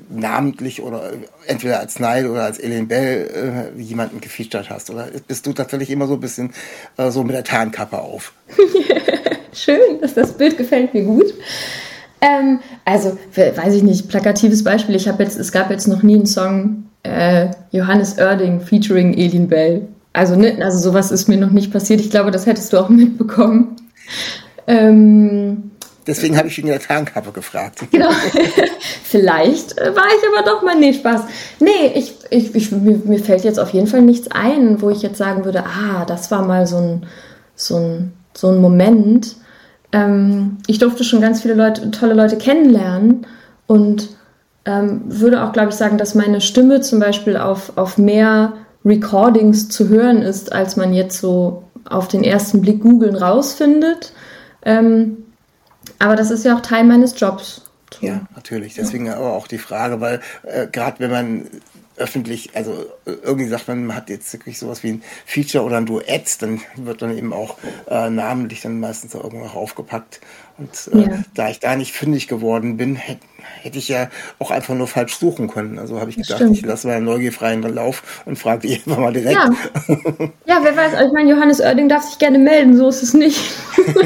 [0.09, 1.11] namentlich oder
[1.47, 4.89] entweder als Nile oder als Ellen Bell äh, jemanden gefeatured hast?
[4.89, 6.53] Oder bist du tatsächlich immer so ein bisschen
[6.97, 8.34] äh, so mit der Tarnkappe auf?
[9.53, 11.34] Schön, dass das Bild gefällt mir gut.
[12.21, 14.95] Ähm, also, weiß ich nicht, plakatives Beispiel.
[14.95, 19.47] Ich habe jetzt, es gab jetzt noch nie einen Song äh, Johannes Oerding featuring Elin
[19.47, 19.88] Bell.
[20.14, 21.99] Also, ne, also sowas ist mir noch nicht passiert.
[21.99, 23.76] Ich glaube, das hättest du auch mitbekommen.
[24.68, 25.72] Ähm,
[26.05, 27.80] Deswegen habe ich ihn in der Tarnkappe gefragt.
[27.91, 28.09] Genau.
[29.03, 31.22] Vielleicht äh, war ich aber doch mal, nee, Spaß.
[31.59, 35.01] Nee, ich, ich, ich, mir, mir, fällt jetzt auf jeden Fall nichts ein, wo ich
[35.01, 37.05] jetzt sagen würde, ah, das war mal so ein,
[37.55, 39.36] so ein, so ein Moment.
[39.91, 43.28] Ähm, ich durfte schon ganz viele Leute, tolle Leute kennenlernen
[43.68, 44.09] und
[44.66, 48.53] ähm, würde auch, glaube ich, sagen, dass meine Stimme zum Beispiel auf, auf mehr
[48.86, 54.14] Recordings zu hören ist, als man jetzt so auf den ersten Blick googeln rausfindet.
[54.64, 55.18] Ähm,
[56.00, 57.62] aber das ist ja auch Teil meines Jobs.
[58.02, 58.74] Ja, natürlich.
[58.74, 61.48] Deswegen aber auch die Frage, weil äh, gerade wenn man
[61.98, 65.86] öffentlich, also irgendwie sagt man, man hat jetzt wirklich sowas wie ein Feature oder ein
[65.86, 67.58] Duett, dann wird dann eben auch
[67.89, 70.22] äh, namentlich dann meistens auch irgendwo aufgepackt.
[70.58, 71.24] Und äh, ja.
[71.34, 73.26] da ich da nicht fündig geworden bin, hätte
[73.62, 75.80] hätte ich ja auch einfach nur falsch suchen können.
[75.80, 76.58] Also habe ich gedacht, Stimmt.
[76.58, 79.36] ich lasse mal einen neugierfreien Lauf und frage die einfach mal direkt.
[79.36, 79.50] Ja.
[80.46, 83.39] ja, wer weiß, ich meine, Johannes Oerding darf sich gerne melden, so ist es nicht.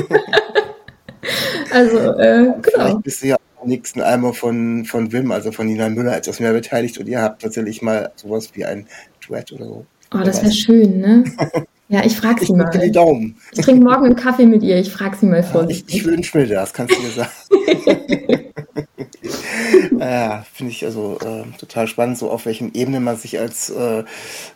[1.71, 2.61] also, äh, genau.
[2.63, 6.53] Vielleicht bist du ja nächsten einmal von, von Wim, also von Nina Müller, etwas mehr
[6.53, 8.87] beteiligt und ihr habt tatsächlich mal sowas wie ein
[9.25, 9.85] Duett oder so.
[10.13, 11.23] Oh, das wäre schön, ne?
[11.89, 12.69] Ja, ich frage sie ich mal.
[12.69, 13.37] Die Daumen.
[13.53, 14.77] Ich trinke morgen einen Kaffee mit ihr.
[14.77, 15.63] Ich frage sie mal vor.
[15.63, 17.29] Ja, ich, ich wünsche mir das, kannst du dir sagen.
[20.09, 24.03] ja, finde ich also äh, total spannend, so auf welchen Ebenen man sich als äh,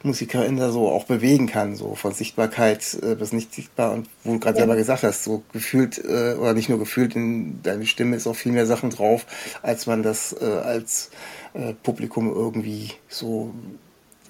[0.04, 4.34] Musikerin da so auch bewegen kann, so von Sichtbarkeit äh, bis nicht sichtbar und wo
[4.34, 4.62] du gerade ja.
[4.62, 8.36] selber gesagt hast, so gefühlt äh, oder nicht nur gefühlt, in deiner Stimme ist auch
[8.36, 9.26] viel mehr Sachen drauf,
[9.62, 11.10] als man das äh, als
[11.54, 13.54] äh, Publikum irgendwie so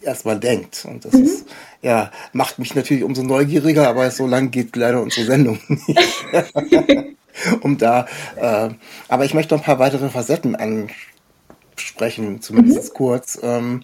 [0.02, 0.86] erstmal denkt.
[0.90, 1.24] Und das mhm.
[1.24, 1.46] ist,
[1.82, 7.16] ja, macht mich natürlich umso neugieriger, aber so lang geht leider unsere Sendung nicht.
[7.62, 8.70] um da, äh,
[9.08, 11.11] aber ich möchte noch ein paar weitere Facetten ansprechen,
[12.40, 12.98] zumindest mhm.
[12.98, 13.40] kurz.
[13.42, 13.84] Ähm,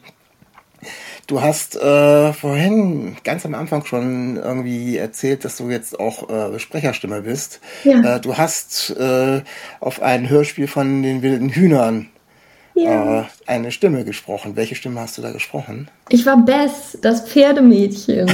[1.26, 6.58] Du hast äh, vorhin ganz am Anfang schon irgendwie erzählt, dass du jetzt auch äh,
[6.58, 7.60] Sprecherstimme bist.
[7.84, 8.16] Ja.
[8.16, 9.42] Äh, du hast äh,
[9.82, 12.08] auf ein Hörspiel von den wilden Hühnern
[12.76, 13.22] ja.
[13.22, 14.56] äh, eine Stimme gesprochen.
[14.56, 15.90] Welche Stimme hast du da gesprochen?
[16.10, 18.32] Ich war Bess, das Pferdemädchen.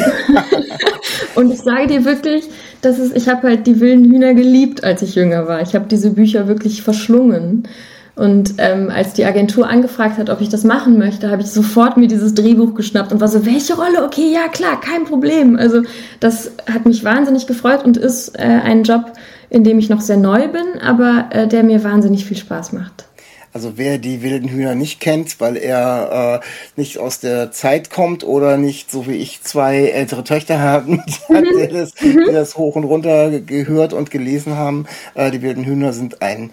[1.35, 2.45] und ich sage dir wirklich,
[2.81, 5.61] dass es, ich habe halt die wilden Hühner geliebt, als ich jünger war.
[5.61, 7.67] Ich habe diese Bücher wirklich verschlungen.
[8.15, 11.97] Und ähm, als die Agentur angefragt hat, ob ich das machen möchte, habe ich sofort
[11.97, 14.05] mir dieses Drehbuch geschnappt und war so, welche Rolle?
[14.05, 15.55] Okay, ja klar, kein Problem.
[15.55, 15.81] Also
[16.19, 19.13] das hat mich wahnsinnig gefreut und ist äh, ein Job,
[19.49, 23.05] in dem ich noch sehr neu bin, aber äh, der mir wahnsinnig viel Spaß macht.
[23.51, 28.23] Also wer die wilden Hühner nicht kennt, weil er äh, nicht aus der Zeit kommt
[28.23, 32.83] oder nicht, so wie ich, zwei ältere Töchter haben, die, das, die das hoch und
[32.83, 34.85] runter gehört und gelesen haben.
[35.13, 36.51] Äh, die wilden Hühner sind ein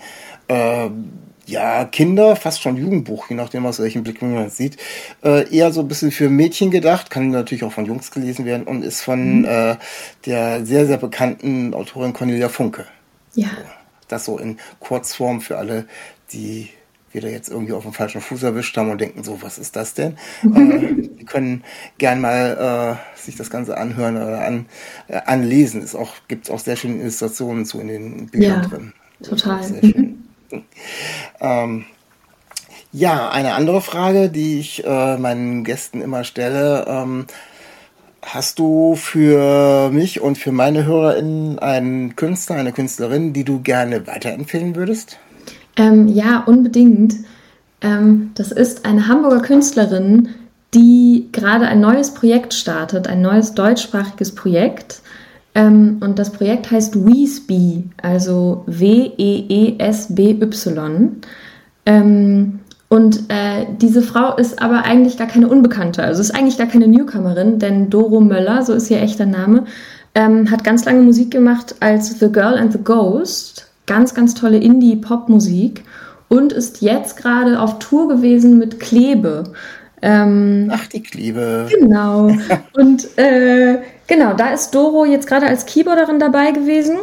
[0.49, 0.91] äh,
[1.51, 4.77] ja, Kinder, fast schon Jugendbuch, je nachdem, aus welchem Blick man es sieht.
[5.23, 8.67] Äh, eher so ein bisschen für Mädchen gedacht, kann natürlich auch von Jungs gelesen werden
[8.67, 9.45] und ist von mhm.
[9.45, 9.77] äh,
[10.27, 12.87] der sehr, sehr bekannten Autorin Cornelia Funke.
[13.35, 13.51] Ja.
[14.09, 15.87] Das so in Kurzform für alle,
[16.33, 16.71] die
[17.13, 19.95] wieder jetzt irgendwie auf dem falschen Fuß erwischt haben und denken so, was ist das
[19.95, 20.17] denn?
[20.43, 21.65] äh, die können
[21.99, 24.67] gern mal äh, sich das Ganze anhören oder an,
[25.09, 25.83] äh, anlesen.
[25.83, 28.69] Es auch, gibt auch sehr schöne Illustrationen zu in den Büchern ja.
[28.69, 28.93] drin.
[29.23, 29.63] Total.
[29.63, 30.10] Sehr schön.
[30.51, 30.65] Mhm.
[31.41, 31.85] Ähm,
[32.93, 36.87] ja, eine andere Frage, die ich äh, meinen Gästen immer stelle.
[36.89, 37.27] Ähm,
[38.23, 44.07] hast du für mich und für meine HörerInnen einen Künstler, eine Künstlerin, die du gerne
[44.07, 45.19] weiterempfehlen würdest?
[45.77, 47.15] Ähm, ja, unbedingt.
[47.81, 50.31] Ähm, das ist eine Hamburger Künstlerin,
[50.75, 55.01] die gerade ein neues Projekt startet, ein neues deutschsprachiges Projekt.
[55.55, 59.21] Ähm, und das Projekt heißt Weesby, also W-E-E-S-B-Y.
[61.87, 66.67] Ähm, und äh, diese Frau ist aber eigentlich gar keine Unbekannte, also ist eigentlich gar
[66.67, 69.65] keine Newcomerin, denn Doro Möller, so ist ihr echter Name,
[70.15, 73.69] ähm, hat ganz lange Musik gemacht als The Girl and the Ghost.
[73.87, 75.85] Ganz, ganz tolle Indie-Pop-Musik
[76.29, 79.45] und ist jetzt gerade auf Tour gewesen mit Klebe.
[80.03, 81.69] Ähm, Ach, die Klebe.
[81.69, 82.31] Genau.
[82.75, 83.79] und äh,
[84.11, 86.99] genau, da ist Doro jetzt gerade als Keyboarderin dabei gewesen.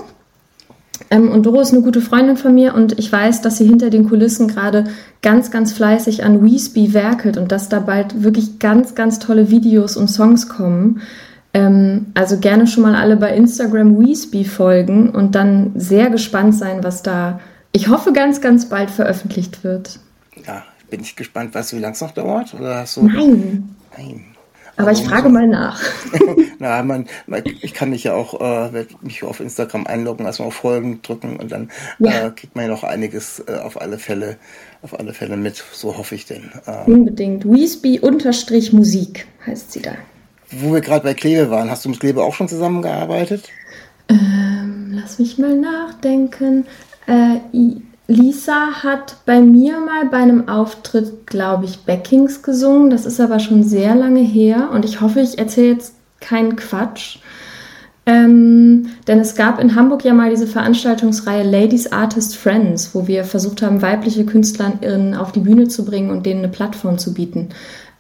[1.09, 3.89] Ähm, und Doro ist eine gute Freundin von mir und ich weiß, dass sie hinter
[3.89, 4.85] den Kulissen gerade
[5.21, 9.95] ganz, ganz fleißig an Weesby werkelt und dass da bald wirklich ganz, ganz tolle Videos
[9.95, 11.01] und Songs kommen.
[11.53, 16.83] Ähm, also gerne schon mal alle bei Instagram Weesby folgen und dann sehr gespannt sein,
[16.83, 17.39] was da,
[17.71, 19.99] ich hoffe, ganz, ganz bald veröffentlicht wird.
[20.45, 21.55] Ja, bin ich gespannt.
[21.55, 22.53] Weißt du, wie lange es noch dauert?
[22.53, 23.03] Oder hast du...
[23.03, 23.75] Nein.
[23.97, 24.25] Nein.
[24.78, 25.82] Aber ich frage mal nach.
[26.59, 28.39] Na, man, man, ich kann mich ja auch
[28.71, 32.28] äh, mich auf Instagram einloggen, also auf Folgen drücken und dann ja.
[32.28, 34.38] äh, kriegt man ja noch einiges äh, auf alle Fälle,
[34.84, 35.63] auf alle Fälle mit.
[35.73, 36.51] So hoffe ich denn.
[36.67, 37.43] Ähm, Unbedingt.
[37.45, 39.93] Weesby-Musik heißt sie da.
[40.51, 43.49] Wo wir gerade bei Klebe waren, hast du mit Klebe auch schon zusammengearbeitet?
[44.09, 46.65] Ähm, lass mich mal nachdenken.
[47.07, 47.39] Äh,
[48.07, 52.89] Lisa hat bei mir mal bei einem Auftritt, glaube ich, Backings gesungen.
[52.89, 57.19] Das ist aber schon sehr lange her und ich hoffe, ich erzähle jetzt keinen Quatsch.
[58.05, 63.25] Ähm, denn es gab in Hamburg ja mal diese Veranstaltungsreihe Ladies Artist Friends, wo wir
[63.25, 67.49] versucht haben, weibliche Künstlerinnen auf die Bühne zu bringen und denen eine Plattform zu bieten.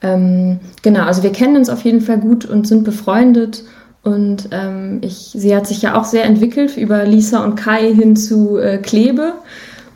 [0.01, 3.65] Ähm, genau, also wir kennen uns auf jeden Fall gut und sind befreundet.
[4.03, 8.15] Und ähm, ich, sie hat sich ja auch sehr entwickelt über Lisa und Kai hin
[8.15, 9.33] zu äh, Klebe.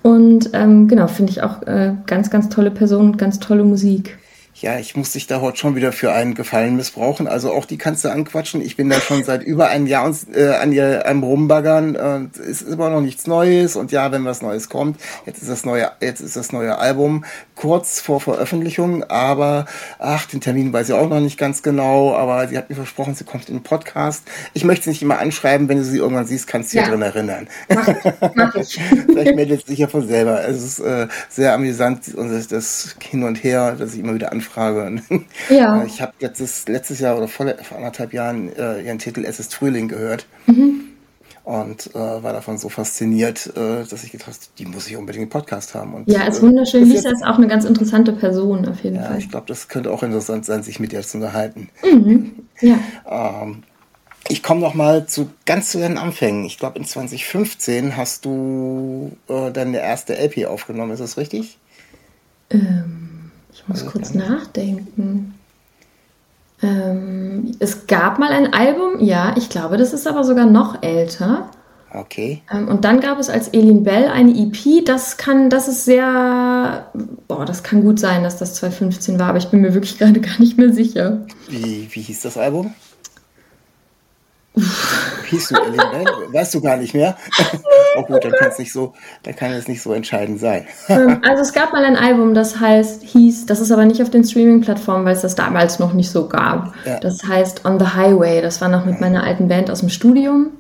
[0.04, 4.18] Und ähm, genau, finde ich auch äh, ganz, ganz tolle Person und ganz tolle Musik.
[4.62, 7.28] Ja, ich muss dich da heute schon wieder für einen Gefallen missbrauchen.
[7.28, 8.62] Also auch die kannst du anquatschen.
[8.62, 11.96] Ich bin da schon seit über einem Jahr äh, an ihr am Rumbaggern.
[11.96, 13.76] Äh, es ist immer noch nichts Neues.
[13.76, 17.26] Und ja, wenn was Neues kommt, jetzt ist das neue, jetzt ist das neue Album
[17.56, 19.04] kurz vor Veröffentlichung.
[19.06, 19.66] Aber
[19.98, 22.14] ach, den Termin weiß ich auch noch nicht ganz genau.
[22.14, 24.26] Aber sie hat mir versprochen, sie kommt in den Podcast.
[24.54, 25.70] Ich möchte sie nicht immer anschreiben.
[25.70, 26.84] Wenn du sie irgendwann siehst, kannst du ja.
[26.84, 27.48] dich daran erinnern.
[27.68, 27.90] Mach,
[28.36, 28.80] mach ich.
[29.08, 30.48] Vielleicht meldet sie sich ja von selber.
[30.48, 34.32] Es ist äh, sehr amüsant und das, das hin und her, dass ich immer wieder
[34.32, 35.02] anfrage Frage.
[35.50, 35.84] Ja.
[35.86, 39.56] Ich habe letztes, letztes Jahr oder vor, vor anderthalb Jahren äh, ihren Titel Es ist
[39.56, 40.26] Frühling gehört.
[40.46, 40.86] Mhm.
[41.44, 45.24] Und äh, war davon so fasziniert, äh, dass ich gedacht habe, die muss ich unbedingt
[45.24, 45.96] einen Podcast haben.
[45.96, 46.86] Und, ja, ist äh, wunderschön.
[46.88, 49.18] Lisa ist auch eine ganz interessante Person, auf jeden ja, Fall.
[49.18, 51.70] Ich glaube, das könnte auch interessant sein, sich mit ihr zu unterhalten.
[51.84, 52.32] Mhm.
[52.62, 52.78] Ja.
[53.10, 53.64] ähm,
[54.28, 56.46] ich komme noch mal zu ganz zu deinen Anfängen.
[56.46, 60.92] Ich glaube, in 2015 hast du äh, deine erste LP aufgenommen.
[60.92, 61.58] Ist das richtig?
[62.52, 63.01] Ähm.
[63.54, 65.36] Ich muss kurz nachdenken.
[66.64, 71.50] Ähm, es gab mal ein Album, ja, ich glaube, das ist aber sogar noch älter.
[71.94, 72.42] Okay.
[72.52, 76.90] Ähm, und dann gab es als Elin Bell eine EP, das kann, das ist sehr,
[77.28, 80.22] boah, das kann gut sein, dass das 2015 war, aber ich bin mir wirklich gerade
[80.22, 81.26] gar nicht mehr sicher.
[81.50, 82.74] Wie, wie hieß das Album?
[85.32, 85.80] Hieß du Ellen
[86.32, 87.18] Weißt du gar nicht mehr?
[87.98, 90.68] oh gut, dann kann es nicht so, dann kann es nicht so entscheidend sein.
[90.90, 94.10] Ähm, also es gab mal ein Album, das heißt, hieß, das ist aber nicht auf
[94.10, 96.74] den Streaming-Plattformen, weil es das damals noch nicht so gab.
[96.86, 97.00] Ja.
[97.00, 98.42] Das heißt On the Highway.
[98.42, 100.52] Das war noch mit meiner alten Band aus dem Studium.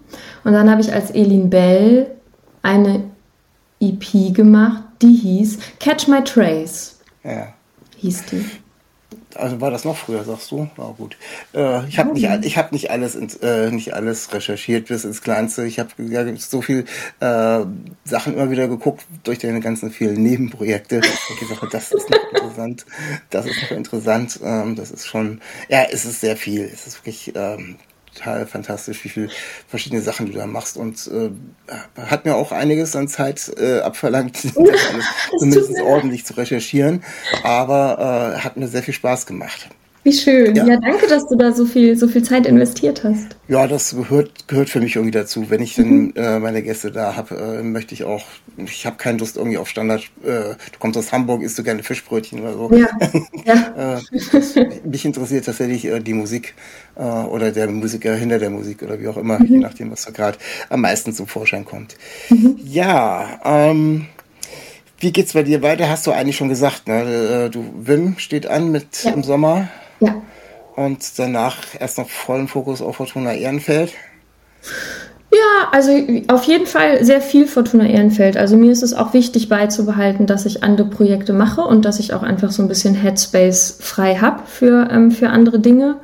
[0.43, 2.07] Und dann habe ich als Elin Bell
[2.63, 3.03] eine
[3.79, 6.99] EP gemacht, die hieß Catch My Trace.
[7.23, 7.53] Ja.
[7.97, 8.45] Hieß die.
[9.35, 10.69] Also war das noch früher, sagst du?
[10.77, 11.17] Na gut.
[11.53, 15.65] Äh, ich habe nicht, ich hab nicht alles, äh, nicht alles recherchiert bis ins Kleinste.
[15.65, 16.85] Ich habe ja, so viel
[17.19, 17.59] äh,
[18.03, 21.01] Sachen immer wieder geguckt durch deine ganzen vielen Nebenprojekte.
[21.33, 22.85] Ich gesagt, das ist noch interessant,
[23.29, 24.39] das ist noch interessant.
[24.43, 26.69] Ähm, das ist schon, ja, es ist sehr viel.
[26.71, 27.77] Es ist wirklich ähm,
[28.13, 29.29] total fantastisch, wie viele
[29.67, 30.77] verschiedene Sachen du da machst.
[30.77, 31.31] Und äh,
[31.95, 34.37] hat mir auch einiges an Zeit äh, abverlangt,
[35.39, 37.03] zumindest ordentlich zu recherchieren,
[37.43, 39.69] aber äh, hat mir sehr viel Spaß gemacht.
[40.03, 40.55] Wie schön.
[40.55, 40.65] Ja.
[40.65, 40.77] ja.
[40.77, 43.35] danke, dass du da so viel, so viel Zeit investiert hast.
[43.47, 45.49] Ja, das gehört, gehört für mich irgendwie dazu.
[45.49, 46.13] Wenn ich dann mhm.
[46.15, 48.23] äh, meine Gäste da habe, äh, möchte ich auch,
[48.57, 51.83] ich habe keine Lust irgendwie auf Standard, äh, du kommst aus Hamburg, isst du gerne
[51.83, 52.71] Fischbrötchen oder so.
[52.75, 52.87] Ja.
[53.45, 53.97] ja.
[53.97, 56.55] Äh, mich interessiert tatsächlich äh, die Musik
[56.95, 59.45] äh, oder der Musiker hinter der Musik oder wie auch immer, mhm.
[59.45, 60.39] je nachdem, was da gerade
[60.69, 61.95] am meisten zum Vorschein kommt.
[62.29, 62.57] Mhm.
[62.63, 64.07] Ja, ähm,
[64.99, 65.89] wie geht's bei dir weiter?
[65.89, 67.49] Hast du eigentlich schon gesagt, ne?
[67.51, 69.11] Du Wim steht an mit ja.
[69.11, 69.67] im Sommer.
[70.01, 70.21] Ja.
[70.75, 73.93] Und danach erst noch vollen Fokus auf Fortuna Ehrenfeld.
[75.31, 75.91] Ja, also
[76.27, 78.35] auf jeden Fall sehr viel Fortuna Ehrenfeld.
[78.35, 82.13] Also mir ist es auch wichtig beizubehalten, dass ich andere Projekte mache und dass ich
[82.13, 85.95] auch einfach so ein bisschen Headspace frei habe für, ähm, für andere Dinge.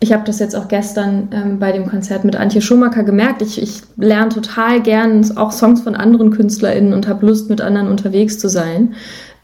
[0.00, 3.42] Ich habe das jetzt auch gestern ähm, bei dem Konzert mit Antje Schumacher gemerkt.
[3.42, 7.88] Ich, ich lerne total gern auch Songs von anderen KünstlerInnen und habe Lust, mit anderen
[7.88, 8.94] unterwegs zu sein.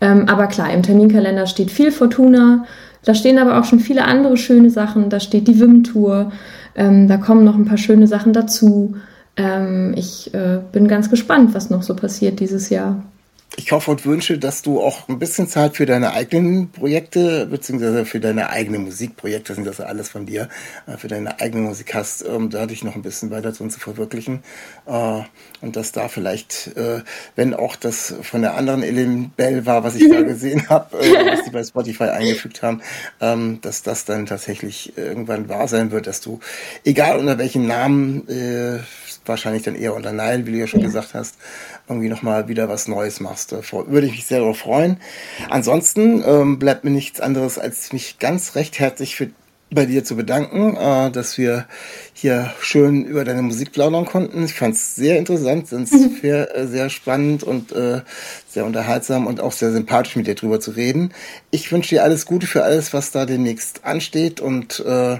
[0.00, 2.64] Ähm, aber klar, im Terminkalender steht viel Fortuna.
[3.04, 5.10] Da stehen aber auch schon viele andere schöne Sachen.
[5.10, 6.32] Da steht die WIM-Tour.
[6.74, 8.96] Ähm, da kommen noch ein paar schöne Sachen dazu.
[9.36, 13.02] Ähm, ich äh, bin ganz gespannt, was noch so passiert dieses Jahr
[13.56, 18.04] ich hoffe und wünsche, dass du auch ein bisschen Zeit für deine eigenen Projekte, beziehungsweise
[18.04, 20.48] für deine eigenen Musikprojekte, sind das ja alles von dir,
[20.86, 23.80] äh, für deine eigene Musik hast, um da dich noch ein bisschen weiter drin zu
[23.80, 24.42] verwirklichen.
[24.86, 25.22] Äh,
[25.60, 27.02] und dass da vielleicht, äh,
[27.34, 31.44] wenn auch das von der anderen Ellen Bell war, was ich da gesehen habe, was
[31.44, 32.82] die bei Spotify eingefügt haben,
[33.20, 36.38] ähm, dass das dann tatsächlich irgendwann wahr sein wird, dass du,
[36.84, 38.22] egal unter welchen Namen,
[39.26, 41.36] wahrscheinlich dann eher unter Nile, wie du ja schon gesagt hast,
[41.90, 43.52] irgendwie nochmal wieder was Neues machst.
[43.52, 44.96] Da würde ich mich sehr darauf freuen.
[45.48, 49.30] Ansonsten ähm, bleibt mir nichts anderes, als mich ganz recht herzlich für
[49.72, 51.66] bei dir zu bedanken, äh, dass wir
[52.12, 54.44] hier schön über deine Musik plaudern konnten.
[54.44, 56.18] Ich fand es sehr interessant, sehr, mhm.
[56.24, 58.00] äh, sehr spannend und äh,
[58.48, 61.12] sehr unterhaltsam und auch sehr sympathisch mit dir drüber zu reden.
[61.50, 65.18] Ich wünsche dir alles Gute für alles, was da demnächst ansteht und äh,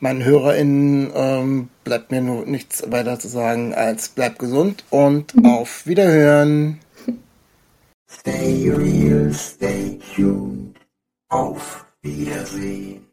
[0.00, 5.46] meinen HörerInnen ähm, bleibt mir nur nichts weiter zu sagen als bleib gesund und mhm.
[5.46, 6.78] auf Wiederhören.
[8.10, 10.76] Stay real, stay tuned.
[11.30, 13.08] Auf Wiedersehen.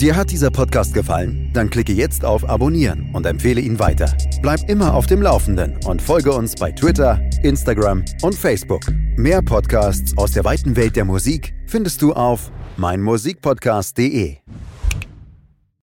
[0.00, 1.50] Dir hat dieser Podcast gefallen?
[1.54, 4.16] Dann klicke jetzt auf Abonnieren und empfehle ihn weiter.
[4.42, 8.82] Bleib immer auf dem Laufenden und folge uns bei Twitter, Instagram und Facebook.
[9.16, 14.42] Mehr Podcasts aus der weiten Welt der Musik findest du auf meinmusikpodcast.de